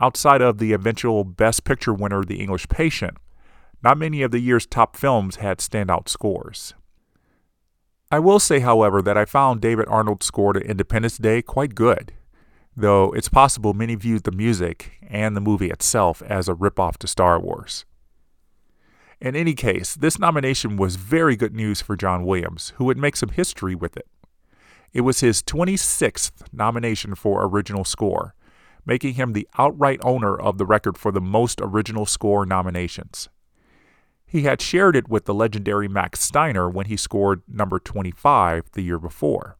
Outside 0.00 0.42
of 0.42 0.58
the 0.58 0.72
eventual 0.72 1.24
Best 1.24 1.64
Picture 1.64 1.94
winner, 1.94 2.24
The 2.24 2.40
English 2.40 2.68
Patient, 2.68 3.16
not 3.82 3.98
many 3.98 4.22
of 4.22 4.30
the 4.30 4.40
year's 4.40 4.66
top 4.66 4.96
films 4.96 5.36
had 5.36 5.58
standout 5.58 6.08
scores. 6.08 6.74
I 8.10 8.18
will 8.18 8.40
say, 8.40 8.60
however, 8.60 9.02
that 9.02 9.18
I 9.18 9.24
found 9.24 9.60
David 9.60 9.86
Arnold's 9.88 10.26
score 10.26 10.52
to 10.52 10.60
Independence 10.60 11.18
Day 11.18 11.42
quite 11.42 11.74
good 11.74 12.12
though 12.80 13.12
it's 13.12 13.28
possible 13.28 13.74
many 13.74 13.94
viewed 13.94 14.24
the 14.24 14.32
music 14.32 14.92
and 15.08 15.36
the 15.36 15.40
movie 15.40 15.70
itself 15.70 16.22
as 16.22 16.48
a 16.48 16.54
ripoff 16.54 16.96
to 16.98 17.06
Star 17.06 17.40
Wars. 17.40 17.84
In 19.20 19.34
any 19.34 19.54
case, 19.54 19.96
this 19.96 20.18
nomination 20.18 20.76
was 20.76 20.94
very 20.94 21.34
good 21.34 21.54
news 21.54 21.82
for 21.82 21.96
John 21.96 22.24
Williams, 22.24 22.72
who 22.76 22.84
would 22.84 22.96
make 22.96 23.16
some 23.16 23.30
history 23.30 23.74
with 23.74 23.96
it. 23.96 24.06
It 24.92 25.00
was 25.00 25.20
his 25.20 25.42
26th 25.42 26.30
nomination 26.52 27.16
for 27.16 27.44
original 27.44 27.84
score, 27.84 28.34
making 28.86 29.14
him 29.14 29.32
the 29.32 29.48
outright 29.58 29.98
owner 30.04 30.38
of 30.38 30.56
the 30.56 30.64
record 30.64 30.96
for 30.96 31.10
the 31.10 31.20
most 31.20 31.60
original 31.60 32.06
score 32.06 32.46
nominations. 32.46 33.28
He 34.24 34.42
had 34.42 34.62
shared 34.62 34.94
it 34.94 35.08
with 35.08 35.24
the 35.24 35.34
legendary 35.34 35.88
Max 35.88 36.20
Steiner 36.20 36.68
when 36.70 36.86
he 36.86 36.96
scored 36.96 37.42
number 37.48 37.80
25 37.80 38.70
the 38.72 38.82
year 38.82 38.98
before. 38.98 39.56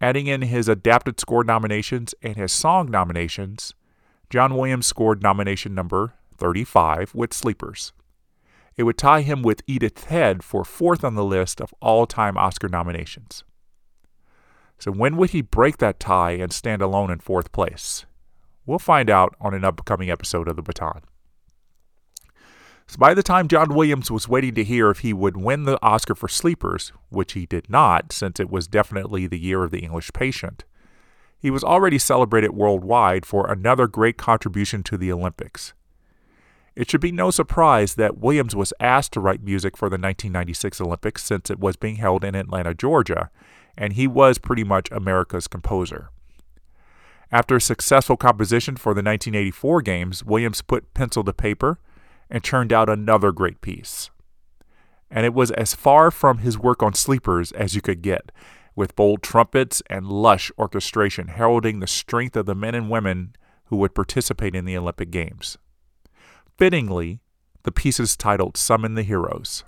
Adding 0.00 0.28
in 0.28 0.42
his 0.42 0.68
adapted 0.68 1.20
score 1.20 1.44
nominations 1.44 2.14
and 2.22 2.36
his 2.36 2.52
song 2.52 2.90
nominations, 2.90 3.74
John 4.30 4.54
Williams 4.54 4.86
scored 4.86 5.22
nomination 5.22 5.74
number 5.74 6.14
35 6.36 7.14
with 7.14 7.34
Sleepers. 7.34 7.92
It 8.76 8.84
would 8.84 8.96
tie 8.96 9.20
him 9.20 9.42
with 9.42 9.62
Edith 9.66 10.04
Head 10.04 10.42
for 10.42 10.64
fourth 10.64 11.04
on 11.04 11.16
the 11.16 11.24
list 11.24 11.60
of 11.60 11.74
all 11.80 12.06
time 12.06 12.38
Oscar 12.38 12.68
nominations. 12.68 13.44
So, 14.78 14.90
when 14.90 15.18
would 15.18 15.30
he 15.30 15.42
break 15.42 15.76
that 15.78 16.00
tie 16.00 16.32
and 16.32 16.50
stand 16.50 16.80
alone 16.80 17.10
in 17.10 17.18
fourth 17.20 17.52
place? 17.52 18.06
We'll 18.64 18.78
find 18.78 19.10
out 19.10 19.34
on 19.38 19.52
an 19.52 19.64
upcoming 19.64 20.08
episode 20.08 20.48
of 20.48 20.56
The 20.56 20.62
Baton. 20.62 21.02
So 22.90 22.96
by 22.98 23.14
the 23.14 23.22
time 23.22 23.46
John 23.46 23.72
Williams 23.72 24.10
was 24.10 24.28
waiting 24.28 24.56
to 24.56 24.64
hear 24.64 24.90
if 24.90 24.98
he 24.98 25.12
would 25.12 25.36
win 25.36 25.62
the 25.62 25.80
Oscar 25.80 26.16
for 26.16 26.26
Sleepers, 26.26 26.90
which 27.08 27.34
he 27.34 27.46
did 27.46 27.70
not, 27.70 28.12
since 28.12 28.40
it 28.40 28.50
was 28.50 28.66
definitely 28.66 29.28
the 29.28 29.38
year 29.38 29.62
of 29.62 29.70
the 29.70 29.78
English 29.78 30.12
Patient, 30.12 30.64
he 31.38 31.52
was 31.52 31.62
already 31.62 31.98
celebrated 31.98 32.50
worldwide 32.50 33.24
for 33.24 33.48
another 33.48 33.86
great 33.86 34.18
contribution 34.18 34.82
to 34.82 34.98
the 34.98 35.12
Olympics. 35.12 35.72
It 36.74 36.90
should 36.90 37.00
be 37.00 37.12
no 37.12 37.30
surprise 37.30 37.94
that 37.94 38.18
Williams 38.18 38.56
was 38.56 38.72
asked 38.80 39.12
to 39.12 39.20
write 39.20 39.44
music 39.44 39.76
for 39.76 39.88
the 39.88 39.94
1996 39.94 40.80
Olympics 40.80 41.22
since 41.22 41.48
it 41.48 41.60
was 41.60 41.76
being 41.76 41.94
held 41.94 42.24
in 42.24 42.34
Atlanta, 42.34 42.74
Georgia, 42.74 43.30
and 43.78 43.92
he 43.92 44.08
was 44.08 44.38
pretty 44.38 44.64
much 44.64 44.90
America's 44.90 45.46
composer. 45.46 46.10
After 47.30 47.54
a 47.54 47.60
successful 47.60 48.16
composition 48.16 48.74
for 48.74 48.94
the 48.94 48.98
1984 48.98 49.82
Games, 49.82 50.24
Williams 50.24 50.60
put 50.60 50.92
pencil 50.92 51.22
to 51.22 51.32
paper 51.32 51.78
and 52.30 52.44
churned 52.44 52.72
out 52.72 52.88
another 52.88 53.32
great 53.32 53.60
piece. 53.60 54.10
And 55.10 55.26
it 55.26 55.34
was 55.34 55.50
as 55.50 55.74
far 55.74 56.10
from 56.10 56.38
his 56.38 56.58
work 56.58 56.82
on 56.82 56.94
Sleepers 56.94 57.50
as 57.52 57.74
you 57.74 57.80
could 57.80 58.00
get, 58.00 58.30
with 58.76 58.94
bold 58.94 59.22
trumpets 59.22 59.82
and 59.90 60.06
lush 60.06 60.52
orchestration 60.56 61.28
heralding 61.28 61.80
the 61.80 61.86
strength 61.86 62.36
of 62.36 62.46
the 62.46 62.54
men 62.54 62.74
and 62.74 62.88
women 62.88 63.34
who 63.66 63.76
would 63.76 63.94
participate 63.94 64.54
in 64.54 64.64
the 64.64 64.76
Olympic 64.76 65.10
Games. 65.10 65.58
Fittingly, 66.56 67.20
the 67.64 67.72
piece 67.72 68.00
is 68.00 68.16
titled 68.16 68.56
Summon 68.56 68.94
the 68.94 69.02
Heroes. 69.02 69.64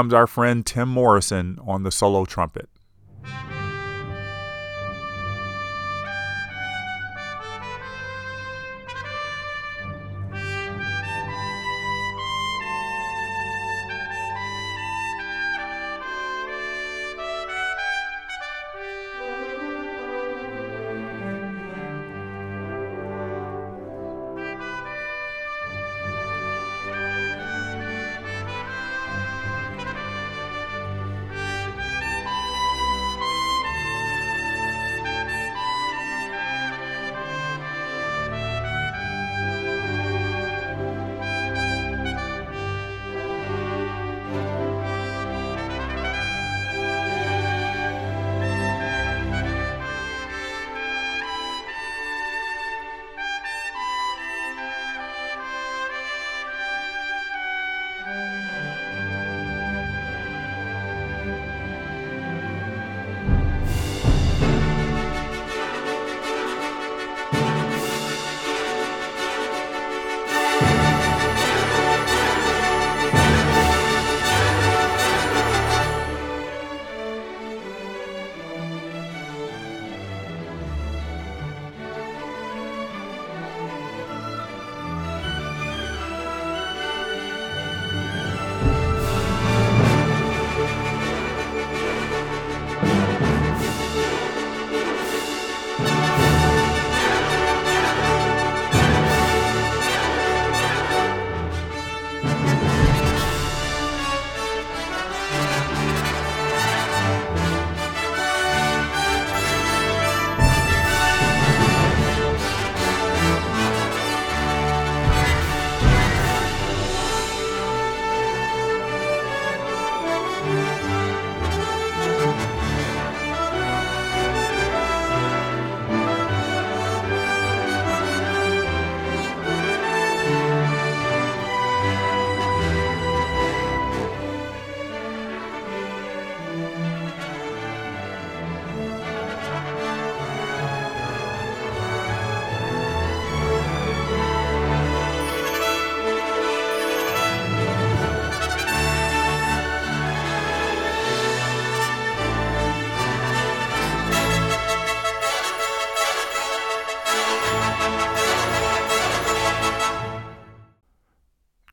Comes 0.00 0.14
our 0.14 0.26
friend 0.26 0.64
Tim 0.64 0.88
Morrison 0.88 1.58
on 1.66 1.82
the 1.82 1.90
solo 1.90 2.24
trumpet. 2.24 2.70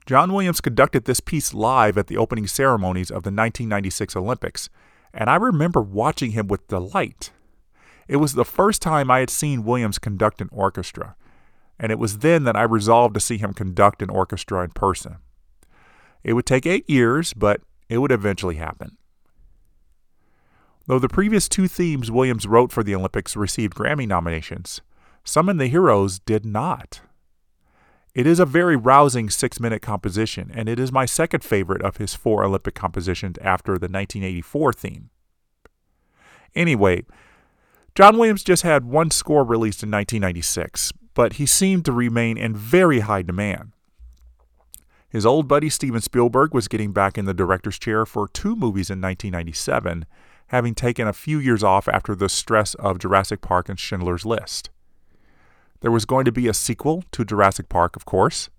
John 0.07 0.31
Williams 0.31 0.61
conducted 0.61 1.03
this 1.03 1.19
piece 1.19 1.53
live 1.53 1.97
at 1.97 2.07
the 2.07 2.15
opening 2.15 2.47
ceremonies 2.47 3.09
of 3.09 3.23
the 3.23 3.29
1996 3.29 4.15
Olympics, 4.15 4.69
and 5.13 5.29
I 5.29 5.35
remember 5.35 5.81
watching 5.81 6.31
him 6.31 6.47
with 6.47 6.65
delight. 6.69 7.31
It 8.07 8.15
was 8.15 8.31
the 8.31 8.45
first 8.45 8.81
time 8.81 9.11
I 9.11 9.19
had 9.19 9.29
seen 9.29 9.65
Williams 9.65 9.99
conduct 9.99 10.39
an 10.39 10.47
orchestra, 10.49 11.17
and 11.77 11.91
it 11.91 11.99
was 11.99 12.19
then 12.19 12.45
that 12.45 12.55
I 12.55 12.63
resolved 12.63 13.15
to 13.15 13.19
see 13.19 13.37
him 13.37 13.53
conduct 13.53 14.01
an 14.01 14.09
orchestra 14.09 14.63
in 14.63 14.69
person. 14.69 15.17
It 16.23 16.33
would 16.33 16.45
take 16.45 16.65
eight 16.65 16.89
years, 16.89 17.33
but 17.33 17.59
it 17.89 17.97
would 17.97 18.13
eventually 18.13 18.55
happen. 18.55 18.95
Though 20.85 20.99
the 20.99 21.09
previous 21.09 21.49
two 21.49 21.67
themes 21.67 22.09
Williams 22.09 22.47
wrote 22.47 22.71
for 22.71 22.81
the 22.81 22.95
Olympics 22.95 23.35
received 23.35 23.75
Grammy 23.75 24.07
nominations, 24.07 24.79
Summon 25.25 25.57
the 25.57 25.67
Heroes 25.67 26.19
did 26.19 26.45
not. 26.45 27.01
It 28.17 28.25
is 28.25 28.39
a 28.39 28.47
very 28.47 28.75
rousing 28.75 29.29
six 29.29 29.59
minute 29.59 29.83
composition, 29.83 30.49
and 30.51 30.67
it 30.67 30.79
is 30.79 30.91
my 30.91 31.05
second 31.05 31.43
favorite 31.43 31.83
of 31.83 31.97
his 31.97 32.15
four 32.15 32.43
Olympic 32.43 32.73
compositions 32.73 33.37
after 33.43 33.73
the 33.73 33.85
1984 33.85 34.73
theme. 34.73 35.11
Anyway, 36.55 37.03
John 37.93 38.17
Williams 38.17 38.41
just 38.41 38.63
had 38.63 38.85
one 38.85 39.11
score 39.11 39.43
released 39.43 39.83
in 39.83 39.91
1996, 39.91 40.93
but 41.13 41.33
he 41.33 41.45
seemed 41.45 41.85
to 41.85 41.91
remain 41.91 42.39
in 42.39 42.55
very 42.55 43.01
high 43.01 43.21
demand. 43.21 43.73
His 45.07 45.23
old 45.23 45.47
buddy 45.47 45.69
Steven 45.69 46.01
Spielberg 46.01 46.55
was 46.55 46.67
getting 46.67 46.93
back 46.93 47.19
in 47.19 47.25
the 47.25 47.35
director's 47.35 47.77
chair 47.77 48.03
for 48.03 48.27
two 48.27 48.55
movies 48.55 48.89
in 48.89 48.99
1997, 48.99 50.07
having 50.47 50.73
taken 50.73 51.07
a 51.07 51.13
few 51.13 51.37
years 51.37 51.61
off 51.61 51.87
after 51.87 52.15
the 52.15 52.29
stress 52.29 52.73
of 52.73 52.97
Jurassic 52.97 53.41
Park 53.41 53.69
and 53.69 53.79
Schindler's 53.79 54.25
List. 54.25 54.71
There 55.81 55.91
was 55.91 56.05
going 56.05 56.25
to 56.25 56.31
be 56.31 56.47
a 56.47 56.53
sequel 56.53 57.03
to 57.11 57.25
Jurassic 57.25 57.69
Park, 57.69 57.95
of 57.95 58.05
course, 58.05 58.49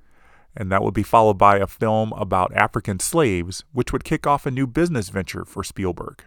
and 0.56 0.70
that 0.70 0.82
would 0.82 0.94
be 0.94 1.02
followed 1.02 1.38
by 1.38 1.58
a 1.58 1.66
film 1.66 2.12
about 2.14 2.54
African 2.54 3.00
slaves, 3.00 3.64
which 3.72 3.92
would 3.92 4.04
kick 4.04 4.26
off 4.26 4.46
a 4.46 4.50
new 4.50 4.66
business 4.66 5.08
venture 5.08 5.44
for 5.44 5.64
Spielberg. 5.64 6.24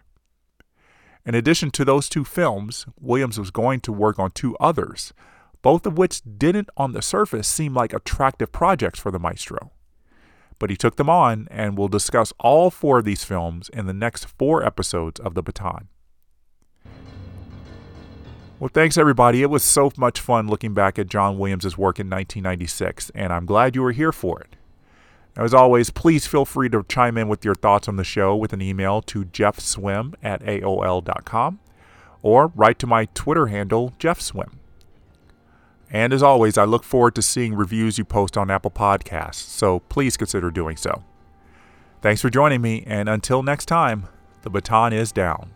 In 1.25 1.35
addition 1.35 1.71
to 1.71 1.85
those 1.85 2.09
two 2.09 2.25
films, 2.25 2.85
Williams 2.99 3.39
was 3.39 3.51
going 3.51 3.79
to 3.81 3.93
work 3.93 4.17
on 4.19 4.31
two 4.31 4.55
others, 4.59 5.13
both 5.61 5.85
of 5.85 5.97
which 5.97 6.21
didn't 6.37 6.69
on 6.75 6.93
the 6.93 7.01
surface 7.01 7.47
seem 7.47 7.73
like 7.73 7.93
attractive 7.93 8.51
projects 8.51 8.99
for 8.99 9.11
the 9.11 9.19
maestro. 9.19 9.71
But 10.59 10.69
he 10.69 10.75
took 10.75 10.95
them 10.95 11.09
on, 11.09 11.47
and 11.51 11.77
we'll 11.77 11.87
discuss 11.87 12.33
all 12.39 12.69
four 12.69 12.99
of 12.99 13.05
these 13.05 13.23
films 13.23 13.69
in 13.69 13.85
the 13.85 13.93
next 13.93 14.25
four 14.25 14.63
episodes 14.63 15.19
of 15.19 15.35
The 15.35 15.43
Baton. 15.43 15.87
Well, 18.61 18.69
thanks 18.71 18.95
everybody. 18.95 19.41
It 19.41 19.49
was 19.49 19.63
so 19.63 19.91
much 19.97 20.19
fun 20.19 20.47
looking 20.47 20.75
back 20.75 20.99
at 20.99 21.07
John 21.07 21.39
Williams' 21.39 21.79
work 21.79 21.99
in 21.99 22.07
1996, 22.11 23.09
and 23.15 23.33
I'm 23.33 23.47
glad 23.47 23.75
you 23.75 23.81
were 23.81 23.91
here 23.91 24.11
for 24.11 24.39
it. 24.39 24.55
As 25.35 25.51
always, 25.51 25.89
please 25.89 26.27
feel 26.27 26.45
free 26.45 26.69
to 26.69 26.85
chime 26.87 27.17
in 27.17 27.27
with 27.27 27.43
your 27.43 27.55
thoughts 27.55 27.87
on 27.87 27.95
the 27.95 28.03
show 28.03 28.35
with 28.35 28.53
an 28.53 28.61
email 28.61 29.01
to 29.01 29.25
jeffswim 29.25 30.13
at 30.21 30.43
aol.com 30.43 31.59
or 32.21 32.51
write 32.53 32.77
to 32.77 32.85
my 32.85 33.05
Twitter 33.15 33.47
handle, 33.47 33.95
jeffswim. 33.97 34.53
And 35.89 36.13
as 36.13 36.21
always, 36.21 36.55
I 36.55 36.65
look 36.65 36.83
forward 36.83 37.15
to 37.15 37.23
seeing 37.23 37.55
reviews 37.55 37.97
you 37.97 38.05
post 38.05 38.37
on 38.37 38.51
Apple 38.51 38.69
Podcasts, 38.69 39.37
so 39.37 39.79
please 39.89 40.17
consider 40.17 40.51
doing 40.51 40.77
so. 40.77 41.03
Thanks 42.03 42.21
for 42.21 42.29
joining 42.29 42.61
me, 42.61 42.83
and 42.85 43.09
until 43.09 43.41
next 43.41 43.65
time, 43.65 44.07
the 44.43 44.51
baton 44.51 44.93
is 44.93 45.11
down. 45.11 45.49